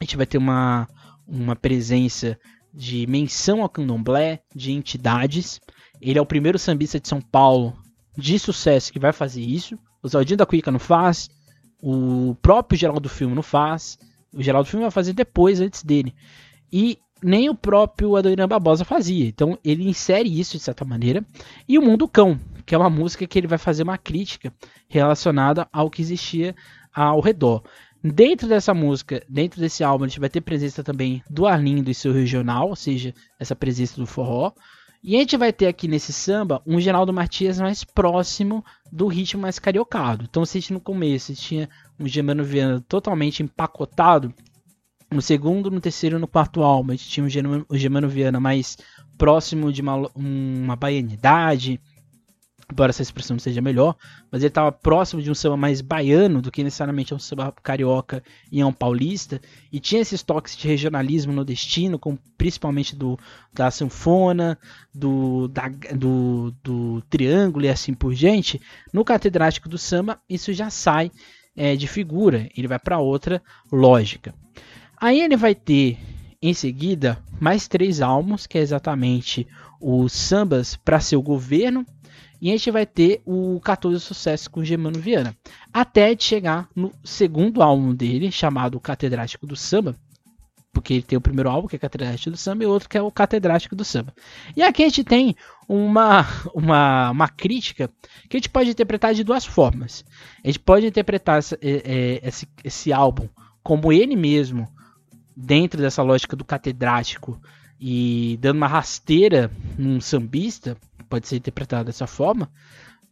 [0.00, 0.88] A gente vai ter uma,
[1.28, 2.38] uma presença
[2.72, 5.60] de menção ao candomblé, de entidades.
[6.00, 7.76] Ele é o primeiro sambista de São Paulo
[8.16, 9.78] de sucesso que vai fazer isso.
[10.02, 11.28] O Zaldinho da Cuica não faz,
[11.82, 13.98] o próprio Geraldo Filme não faz.
[14.32, 16.14] O Geraldo Filme vai fazer depois, antes dele.
[16.72, 19.26] E nem o próprio Adoniran Barbosa fazia.
[19.26, 21.24] Então ele insere isso de certa maneira.
[21.68, 24.52] E o Mundo Cão, que é uma música que ele vai fazer uma crítica
[24.88, 26.54] relacionada ao que existia
[26.94, 27.62] ao redor.
[28.02, 31.94] Dentro dessa música, dentro desse álbum, a gente vai ter presença também do Arlindo e
[31.94, 34.52] seu regional, ou seja, essa presença do forró.
[35.02, 39.42] E a gente vai ter aqui nesse samba um Geraldo Matias mais próximo do ritmo
[39.42, 40.26] mais cariocado.
[40.28, 44.32] Então, se a gente no começo tinha um Germano Viana totalmente empacotado,
[45.10, 48.38] no segundo, no terceiro no quarto álbum a gente tinha um Germano, um Germano Viana
[48.38, 48.78] mais
[49.18, 51.80] próximo de uma, uma baianidade,
[52.70, 53.96] embora essa expressão não seja melhor,
[54.30, 58.22] mas ele estava próximo de um samba mais baiano do que necessariamente um samba carioca
[58.50, 59.40] e um paulista,
[59.72, 63.18] e tinha esses toques de regionalismo no destino, com, principalmente do,
[63.52, 64.58] da sanfona,
[64.94, 68.60] do, da, do, do triângulo e assim por diante,
[68.92, 71.10] no catedrático do samba isso já sai
[71.56, 74.34] é, de figura, ele vai para outra lógica.
[74.96, 75.98] Aí ele vai ter
[76.42, 79.46] em seguida mais três álbuns, que é exatamente
[79.80, 81.86] os sambas para seu governo,
[82.40, 85.36] e a gente vai ter o 14 Sucesso com Germano Viana.
[85.72, 89.94] Até de chegar no segundo álbum dele, chamado Catedrático do Samba.
[90.72, 93.02] Porque ele tem o primeiro álbum, que é Catedrático do Samba, e outro que é
[93.02, 94.14] o Catedrático do Samba.
[94.56, 95.36] E aqui a gente tem
[95.68, 97.90] uma, uma, uma crítica
[98.28, 100.04] que a gente pode interpretar de duas formas.
[100.42, 103.28] A gente pode interpretar essa, é, esse, esse álbum
[103.62, 104.66] como ele mesmo,
[105.36, 107.40] dentro dessa lógica do catedrático,
[107.80, 110.76] e dando uma rasteira num sambista,
[111.08, 112.50] pode ser interpretado dessa forma,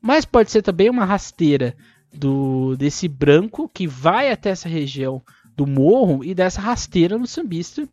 [0.00, 1.74] mas pode ser também uma rasteira
[2.12, 5.22] do desse branco que vai até essa região
[5.56, 7.88] do morro e dessa rasteira no sambista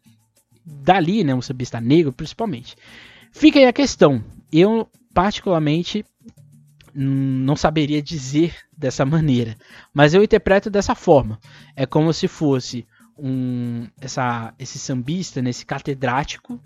[0.65, 2.75] dali, né, um sambista negro principalmente.
[3.31, 4.23] Fica aí a questão.
[4.51, 6.05] Eu particularmente
[6.93, 9.55] não saberia dizer dessa maneira,
[9.93, 11.39] mas eu interpreto dessa forma.
[11.75, 12.85] É como se fosse
[13.17, 16.60] um essa esse sambista, nesse né, catedrático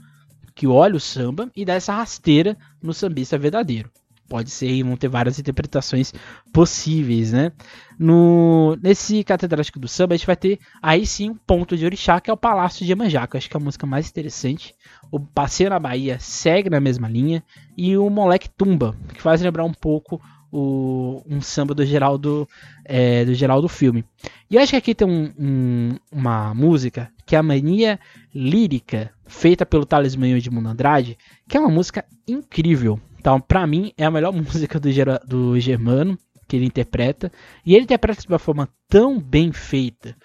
[0.55, 3.89] que olha o samba e dá essa rasteira no sambista verdadeiro.
[4.29, 6.13] Pode ser, e vão ter várias interpretações
[6.53, 7.51] possíveis, né?
[7.97, 12.21] No, nesse Catedrático do Samba, a gente vai ter aí sim um ponto de orixá,
[12.21, 14.75] que é o Palácio de Iemanjá, que eu acho que é a música mais interessante.
[15.11, 17.43] O Passeio na Bahia segue na mesma linha.
[17.75, 22.47] E o Moleque Tumba, que faz lembrar um pouco o, um samba do Geraldo,
[22.85, 24.03] é, do Geraldo Filme.
[24.49, 27.99] E acho que aqui tem um, um, uma música que é a Mania
[28.33, 32.99] Lírica, feita pelo Talismã de Mundo Andrade, que é uma música incrível.
[33.19, 34.89] Então, para mim, é a melhor música do,
[35.27, 37.31] do Germano que ele interpreta.
[37.65, 40.15] E ele interpreta de uma forma tão bem feita,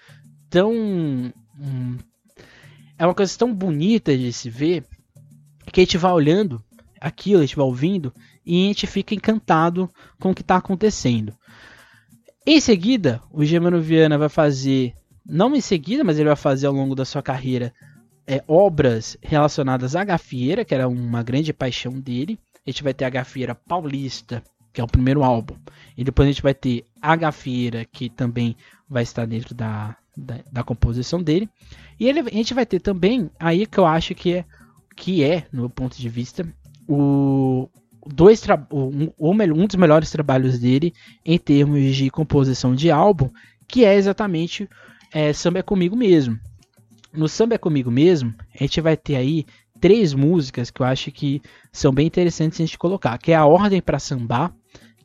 [0.49, 0.73] tão.
[0.73, 1.97] Hum,
[2.97, 4.83] é uma coisa tão bonita de se ver,
[5.71, 6.63] que a gente vai olhando
[6.99, 8.13] aquilo, a gente vai ouvindo
[8.45, 11.33] e a gente fica encantado com o que está acontecendo.
[12.45, 14.93] Em seguida, o Germano Viana vai fazer,
[15.25, 17.73] não em seguida, mas ele vai fazer ao longo da sua carreira,
[18.27, 22.37] é, obras relacionadas à gafieira, que era uma grande paixão dele.
[22.65, 25.55] A gente vai ter a gafieira paulista, que é o primeiro álbum.
[25.97, 28.55] E depois a gente vai ter a gafieira, que também
[28.87, 31.49] vai estar dentro da, da, da composição dele.
[31.99, 34.45] E ele, a gente vai ter também, aí que eu acho que é,
[34.95, 36.47] que é no meu ponto de vista,
[36.87, 37.69] o,
[38.05, 38.41] dois
[38.71, 40.93] um, um dos melhores trabalhos dele
[41.25, 43.29] em termos de composição de álbum,
[43.67, 44.69] que é exatamente
[45.11, 46.39] é, Samba é Comigo Mesmo.
[47.13, 49.45] No Samba é Comigo Mesmo, a gente vai ter aí
[49.79, 51.41] três músicas que eu acho que
[51.71, 54.53] são bem interessantes a gente colocar, que é a Ordem para Sambar,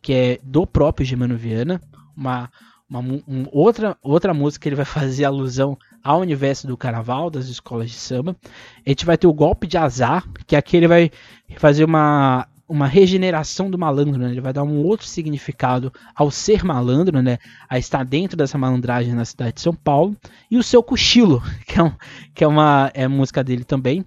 [0.02, 1.80] que é do próprio Germano Viana,
[2.16, 2.50] uma,
[2.88, 7.46] uma um, outra, outra música que ele vai fazer alusão ao universo do carnaval, das
[7.46, 8.36] escolas de samba.
[8.84, 11.10] A gente vai ter o Golpe de Azar, que aqui ele vai
[11.56, 14.30] fazer uma uma regeneração do malandro, né?
[14.30, 17.36] Ele vai dar um outro significado ao ser malandro, né?
[17.68, 20.16] A estar dentro dessa malandragem na cidade de São Paulo.
[20.48, 21.92] E o seu cochilo, que é, um,
[22.32, 24.04] que é uma é música dele também.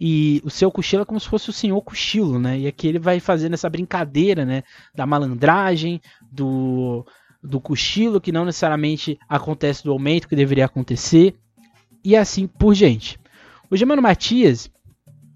[0.00, 2.58] E o seu cochilo é como se fosse o senhor cochilo, né?
[2.58, 4.64] E aqui ele vai fazendo essa brincadeira, né?
[4.92, 7.06] Da malandragem, do,
[7.40, 11.36] do cochilo, que não necessariamente acontece do momento que deveria acontecer.
[12.04, 13.16] E assim por diante.
[13.70, 14.68] O Germano Matias,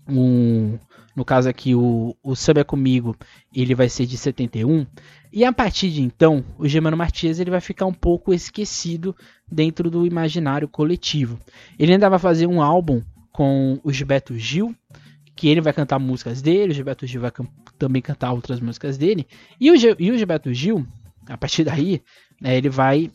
[0.09, 0.77] um
[1.17, 3.17] No caso aqui, o, o Samba é Comigo,
[3.55, 4.87] ele vai ser de 71.
[5.33, 9.17] E a partir de então, o Germano Martins ele vai ficar um pouco esquecido
[9.51, 11.39] dentro do imaginário coletivo.
[11.79, 13.03] Ele ainda vai fazer um álbum
[13.33, 14.75] com o Gilberto Gil,
[15.35, 17.47] que ele vai cantar músicas dele, o Gilberto Gil vai can
[17.79, 19.27] também cantar outras músicas dele.
[19.59, 20.87] E o, e o Gilberto Gil,
[21.29, 22.03] a partir daí,
[22.41, 23.11] né, ele vai.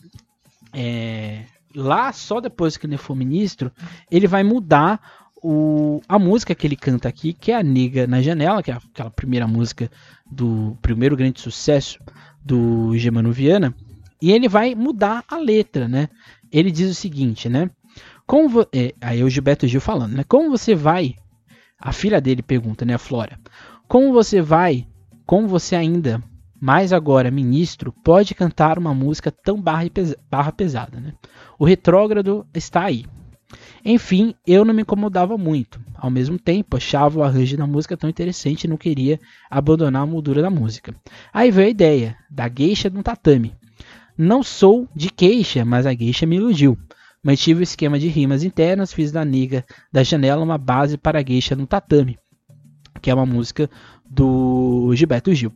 [0.73, 1.43] É,
[1.75, 3.71] lá, só depois que ele for ministro,
[4.09, 8.21] ele vai mudar o, a música que ele canta aqui, que é a Nega na
[8.21, 9.89] Janela, que é aquela primeira música
[10.29, 11.99] do primeiro grande sucesso
[12.43, 13.75] do Germano Viana.
[14.21, 16.09] E ele vai mudar a letra, né?
[16.51, 17.69] Ele diz o seguinte, né?
[18.25, 20.23] Como é, aí é o Gilberto Gil falando, né?
[20.23, 21.15] Como você vai
[21.81, 23.39] a filha dele pergunta, né, a Flora,
[23.87, 24.87] como você vai,
[25.25, 26.23] como você ainda,
[26.61, 31.13] mais agora ministro, pode cantar uma música tão barra, pesa barra pesada, né?
[31.57, 33.05] O retrógrado está aí.
[33.83, 35.79] Enfim, eu não me incomodava muito.
[35.95, 39.19] Ao mesmo tempo, achava o arranjo da música tão interessante e não queria
[39.49, 40.93] abandonar a moldura da música.
[41.33, 43.55] Aí veio a ideia da gueixa no tatame.
[44.17, 46.77] Não sou de queixa, mas a gueixa me iludiu.
[47.23, 51.23] Mantive o esquema de rimas internas, fiz da nega da janela uma base para a
[51.23, 52.17] gueixa no tatame,
[53.01, 53.69] que é uma música
[54.09, 55.53] do Gilberto Gil.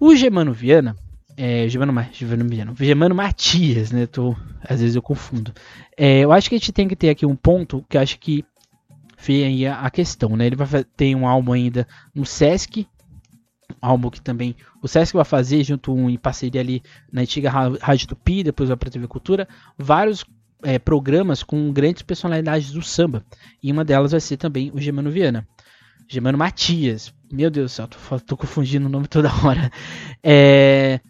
[0.00, 0.96] O Germano Viana,
[1.36, 4.06] é, Germano, Germano, Viana, Germano Matias, né?
[4.06, 5.52] Tô, às vezes eu confundo.
[5.96, 8.18] É, eu acho que a gente tem que ter aqui um ponto que eu acho
[8.18, 8.44] que
[9.18, 10.46] vem a questão, né?
[10.46, 12.86] Ele vai ter um álbum ainda no Sesc,
[13.80, 16.82] álbum que também o Sesc vai fazer junto um, em parceria ali
[17.12, 20.24] na antiga Rádio Tupi, depois vai para TV Cultura, vários
[20.62, 23.24] é, programas com grandes personalidades do samba.
[23.62, 25.46] E uma delas vai ser também o Germano Viana.
[26.08, 27.12] Germano Matias.
[27.30, 29.70] Meu Deus do céu, tô, tô confundindo o nome toda hora.
[30.22, 31.00] É,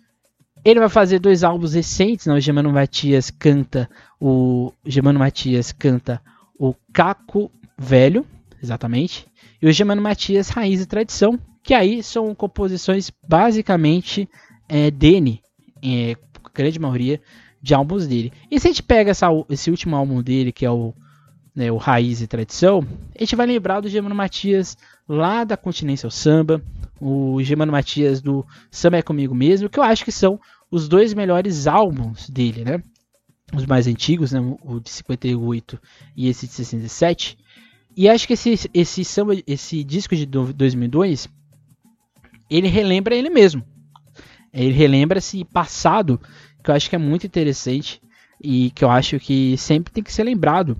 [0.67, 2.35] ele vai fazer dois álbuns recentes, né?
[2.35, 3.89] O Germano Matias canta
[4.21, 6.21] o Germano Matias canta
[6.59, 8.27] o Caco Velho,
[8.61, 9.29] exatamente,
[9.63, 14.29] e o Germano Matias Raiz e Tradição, que aí são composições basicamente
[14.69, 15.41] é, dele,
[15.85, 16.17] é,
[16.53, 17.21] grande maioria
[17.63, 18.33] de álbuns dele.
[18.51, 20.93] E se a gente pega essa, esse último álbum dele, que é o,
[21.55, 24.77] né, o Raiz e Tradição, a gente vai lembrar do Germano Matias
[25.09, 26.61] lá da Continência ao Samba,
[27.01, 30.41] o Germano Matias do Samba é Comigo Mesmo, que eu acho que são
[30.71, 32.83] os dois melhores álbuns dele, né?
[33.55, 34.41] Os mais antigos, né?
[34.41, 35.81] o de 58
[36.17, 37.39] e esse de 67.
[37.97, 41.29] E acho que esse, esse, samba, esse disco de 2002,
[42.51, 43.65] ele relembra ele mesmo.
[44.53, 46.21] Ele relembra esse passado
[46.63, 48.03] que eu acho que é muito interessante
[48.43, 50.77] e que eu acho que sempre tem que ser lembrado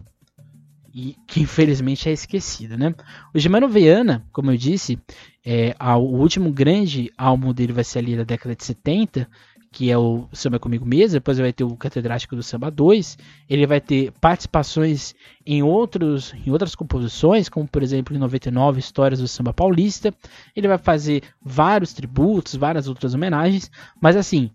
[0.93, 2.95] e que infelizmente é esquecido, né?
[3.35, 4.99] O Germano Viana, como eu disse,
[5.45, 9.29] é, o último grande álbum dele vai ser ali da década de 70,
[9.77, 13.67] que é o Samba Comigo Mesmo, depois vai ter o Catedrático do Samba 2, ele
[13.67, 15.15] vai ter participações
[15.45, 20.15] em, outros, em outras composições, como por exemplo em 99, Histórias do Samba Paulista,
[20.57, 23.71] ele vai fazer vários tributos, várias outras homenagens,
[24.01, 24.51] mas assim,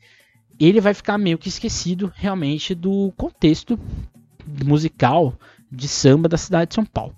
[0.59, 3.79] ele vai ficar meio que esquecido realmente do contexto
[4.65, 5.35] musical
[5.71, 7.15] de samba da cidade de São Paulo.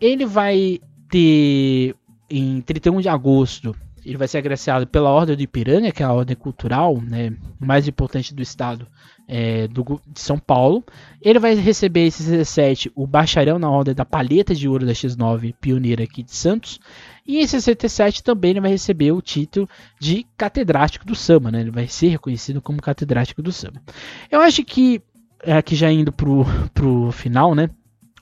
[0.00, 1.94] Ele vai ter
[2.30, 3.76] em 31 de agosto,
[4.08, 7.86] ele vai ser agraciado pela Ordem do Ipiranga, que é a ordem cultural né, mais
[7.86, 8.86] importante do estado
[9.28, 10.82] é, do, de São Paulo.
[11.20, 15.54] Ele vai receber esse 17 o bacharel na Ordem da Palheta de Ouro da X9,
[15.60, 16.80] pioneira aqui de Santos.
[17.26, 19.68] E em 67 também ele vai receber o título
[20.00, 21.60] de catedrático do samba, né?
[21.60, 23.82] Ele vai ser reconhecido como catedrático do samba.
[24.30, 25.02] Eu acho que,
[25.44, 27.68] aqui já indo pro, pro final, né?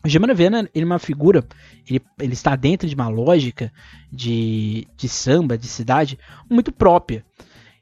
[0.06, 1.44] O Germano Viana, ele é uma figura,
[1.84, 3.72] ele, ele está dentro de uma lógica
[4.10, 6.16] de, de samba, de cidade,
[6.48, 7.24] muito própria.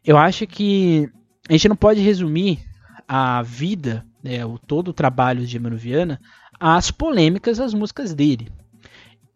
[0.03, 1.07] Eu acho que
[1.47, 2.61] a gente não pode resumir
[3.07, 6.19] a vida, né, o, todo o trabalho de Germano Viana,
[6.59, 8.51] às polêmicas das músicas dele.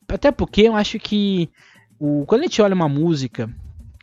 [0.08, 1.50] Até porque eu acho que
[1.98, 3.54] o, quando a gente olha uma música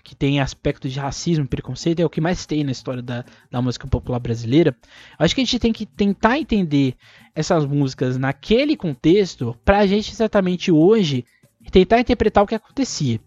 [0.05, 3.59] que tem aspecto de racismo preconceito, é o que mais tem na história da, da
[3.59, 4.77] música popular brasileira.
[5.17, 6.95] Acho que a gente tem que tentar entender
[7.33, 11.25] essas músicas naquele contexto para a gente exatamente hoje
[11.71, 13.19] tentar interpretar o que acontecia.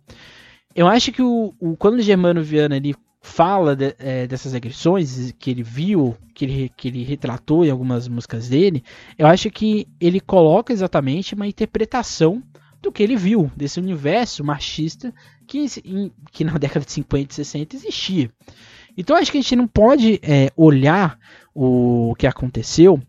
[0.73, 5.35] Eu acho que o, o quando o Germano Viana ele fala de, é, dessas agressões
[5.37, 8.85] que ele viu, que ele, que ele retratou em algumas músicas dele,
[9.19, 12.41] eu acho que ele coloca exatamente uma interpretação
[12.81, 15.13] do que ele viu, desse universo machista
[15.49, 18.31] que, em, que na década de 50 e 60 existia.
[18.97, 21.19] Então acho que a gente não pode é, olhar
[21.55, 23.03] o que aconteceu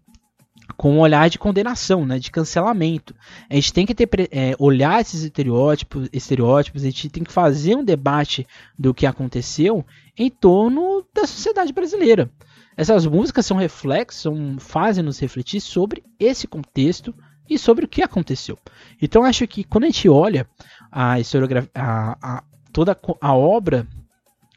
[0.78, 3.14] com um olhar de condenação, né, de cancelamento.
[3.50, 7.76] A gente tem que ter, é, olhar esses estereótipos, estereótipos, a gente tem que fazer
[7.76, 9.86] um debate do que aconteceu
[10.18, 12.32] em torno da sociedade brasileira.
[12.78, 17.14] Essas músicas são reflexos, fazem nos refletir sobre esse contexto
[17.50, 18.58] e sobre o que aconteceu.
[19.02, 20.48] Então acho que quando a gente olha
[20.92, 23.88] a historiografia, a, a, toda a obra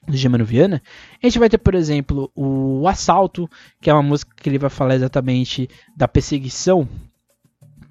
[0.07, 0.83] do Germano Viana,
[1.23, 3.49] a gente vai ter, por exemplo, o Assalto,
[3.81, 6.89] que é uma música que ele vai falar exatamente da perseguição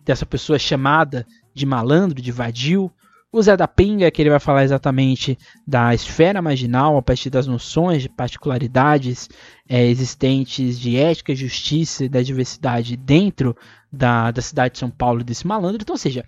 [0.04, 2.92] dessa pessoa chamada de malandro, de vadio.
[3.34, 7.48] O Zé da Pinga, que ele vai falar exatamente da esfera marginal, a partir das
[7.48, 9.30] noções de particularidades
[9.70, 13.56] é, existentes de ética, justiça e da diversidade dentro
[13.90, 15.82] da, da cidade de São Paulo desse malandro.
[15.82, 16.26] Então, ou seja,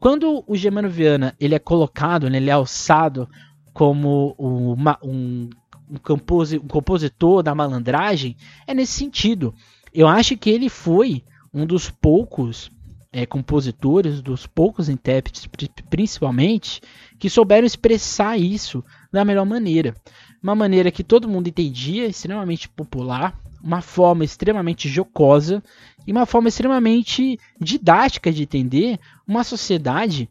[0.00, 3.28] quando o Germano Viana ele é colocado, né, ele é alçado
[3.74, 5.50] como uma, um,
[5.90, 8.34] um, compos, um compositor da malandragem,
[8.66, 9.54] é nesse sentido.
[9.92, 12.70] Eu acho que ele foi um dos poucos
[13.12, 15.48] é, compositores, dos poucos intérpretes,
[15.88, 16.80] principalmente,
[17.18, 19.94] que souberam expressar isso da melhor maneira.
[20.42, 25.62] Uma maneira que todo mundo entendia, extremamente popular, uma forma extremamente jocosa
[26.06, 30.28] e uma forma extremamente didática de entender uma sociedade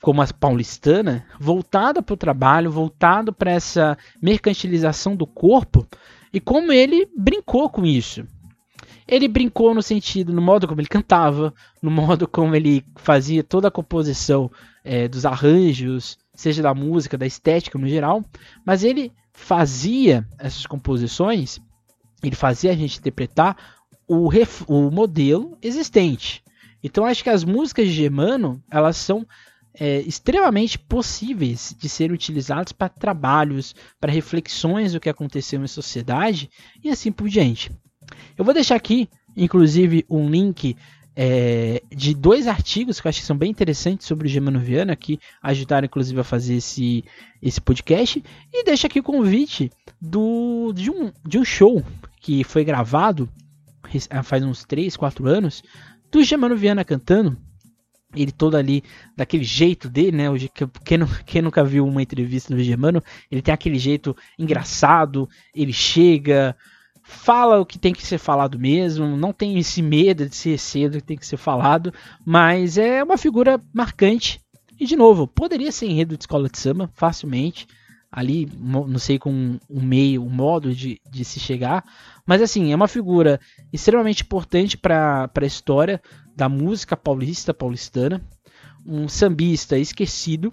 [0.00, 5.86] como a paulistana, voltada para o trabalho, voltado para essa mercantilização do corpo,
[6.32, 8.24] e como ele brincou com isso.
[9.08, 13.68] Ele brincou no sentido, no modo como ele cantava, no modo como ele fazia toda
[13.68, 14.50] a composição
[14.84, 18.22] é, dos arranjos, seja da música, da estética no geral,
[18.66, 21.58] mas ele fazia essas composições,
[22.22, 23.56] ele fazia a gente interpretar
[24.06, 24.28] o,
[24.66, 26.44] o modelo existente.
[26.84, 29.26] Então acho que as músicas de Germano, elas são
[29.80, 36.50] é, extremamente possíveis de serem utilizados para trabalhos, para reflexões do que aconteceu em sociedade
[36.84, 37.70] e assim por diante.
[38.36, 40.76] Eu vou deixar aqui, inclusive, um link
[41.16, 44.94] é, de dois artigos que eu acho que são bem interessantes sobre o Germano Viana,
[44.94, 47.04] que ajudaram inclusive a fazer esse,
[47.42, 48.22] esse podcast.
[48.52, 51.82] E deixa aqui o convite do, de, um, de um show
[52.20, 53.28] que foi gravado
[54.22, 55.62] faz uns 3, 4 anos,
[56.10, 57.36] do Germano Viana cantando
[58.14, 58.82] ele todo ali,
[59.16, 60.24] daquele jeito dele, né?
[60.84, 66.56] Quem, quem nunca viu uma entrevista do Germano, ele tem aquele jeito engraçado, ele chega,
[67.08, 70.98] fala o que tem que ser falado mesmo, não tem esse medo de ser cedo
[70.98, 71.92] que tem que ser falado,
[72.24, 74.42] mas é uma figura marcante.
[74.78, 77.66] E de novo, poderia ser enredo de escola de samba facilmente,
[78.12, 81.82] ali, não sei com um meio, um modo de, de se chegar,
[82.26, 83.40] mas assim, é uma figura
[83.72, 86.02] extremamente importante para a história
[86.36, 88.20] da música paulista, paulistana,
[88.84, 90.52] um sambista esquecido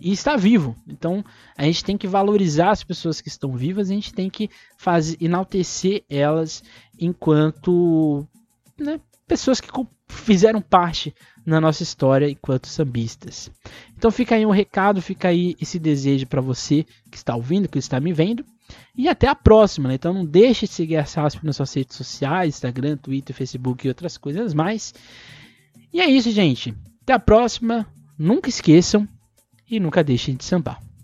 [0.00, 0.76] e está vivo.
[0.86, 1.24] Então
[1.56, 5.16] a gente tem que valorizar as pessoas que estão vivas, a gente tem que fazer
[5.20, 6.62] enaltecer elas
[6.98, 8.26] enquanto
[8.78, 9.70] né, pessoas que
[10.08, 13.50] fizeram parte na nossa história enquanto sambistas.
[13.96, 17.78] Então fica aí um recado, fica aí esse desejo para você que está ouvindo, que
[17.78, 18.44] está me vendo.
[18.94, 19.94] E até a próxima, né?
[19.94, 23.88] Então não deixe de seguir a SASP nas suas redes sociais, Instagram, Twitter, Facebook e
[23.88, 24.92] outras coisas mais.
[25.92, 26.74] E é isso, gente.
[27.02, 27.86] Até a próxima.
[28.18, 29.08] Nunca esqueçam
[29.70, 30.87] e nunca deixem de sambar.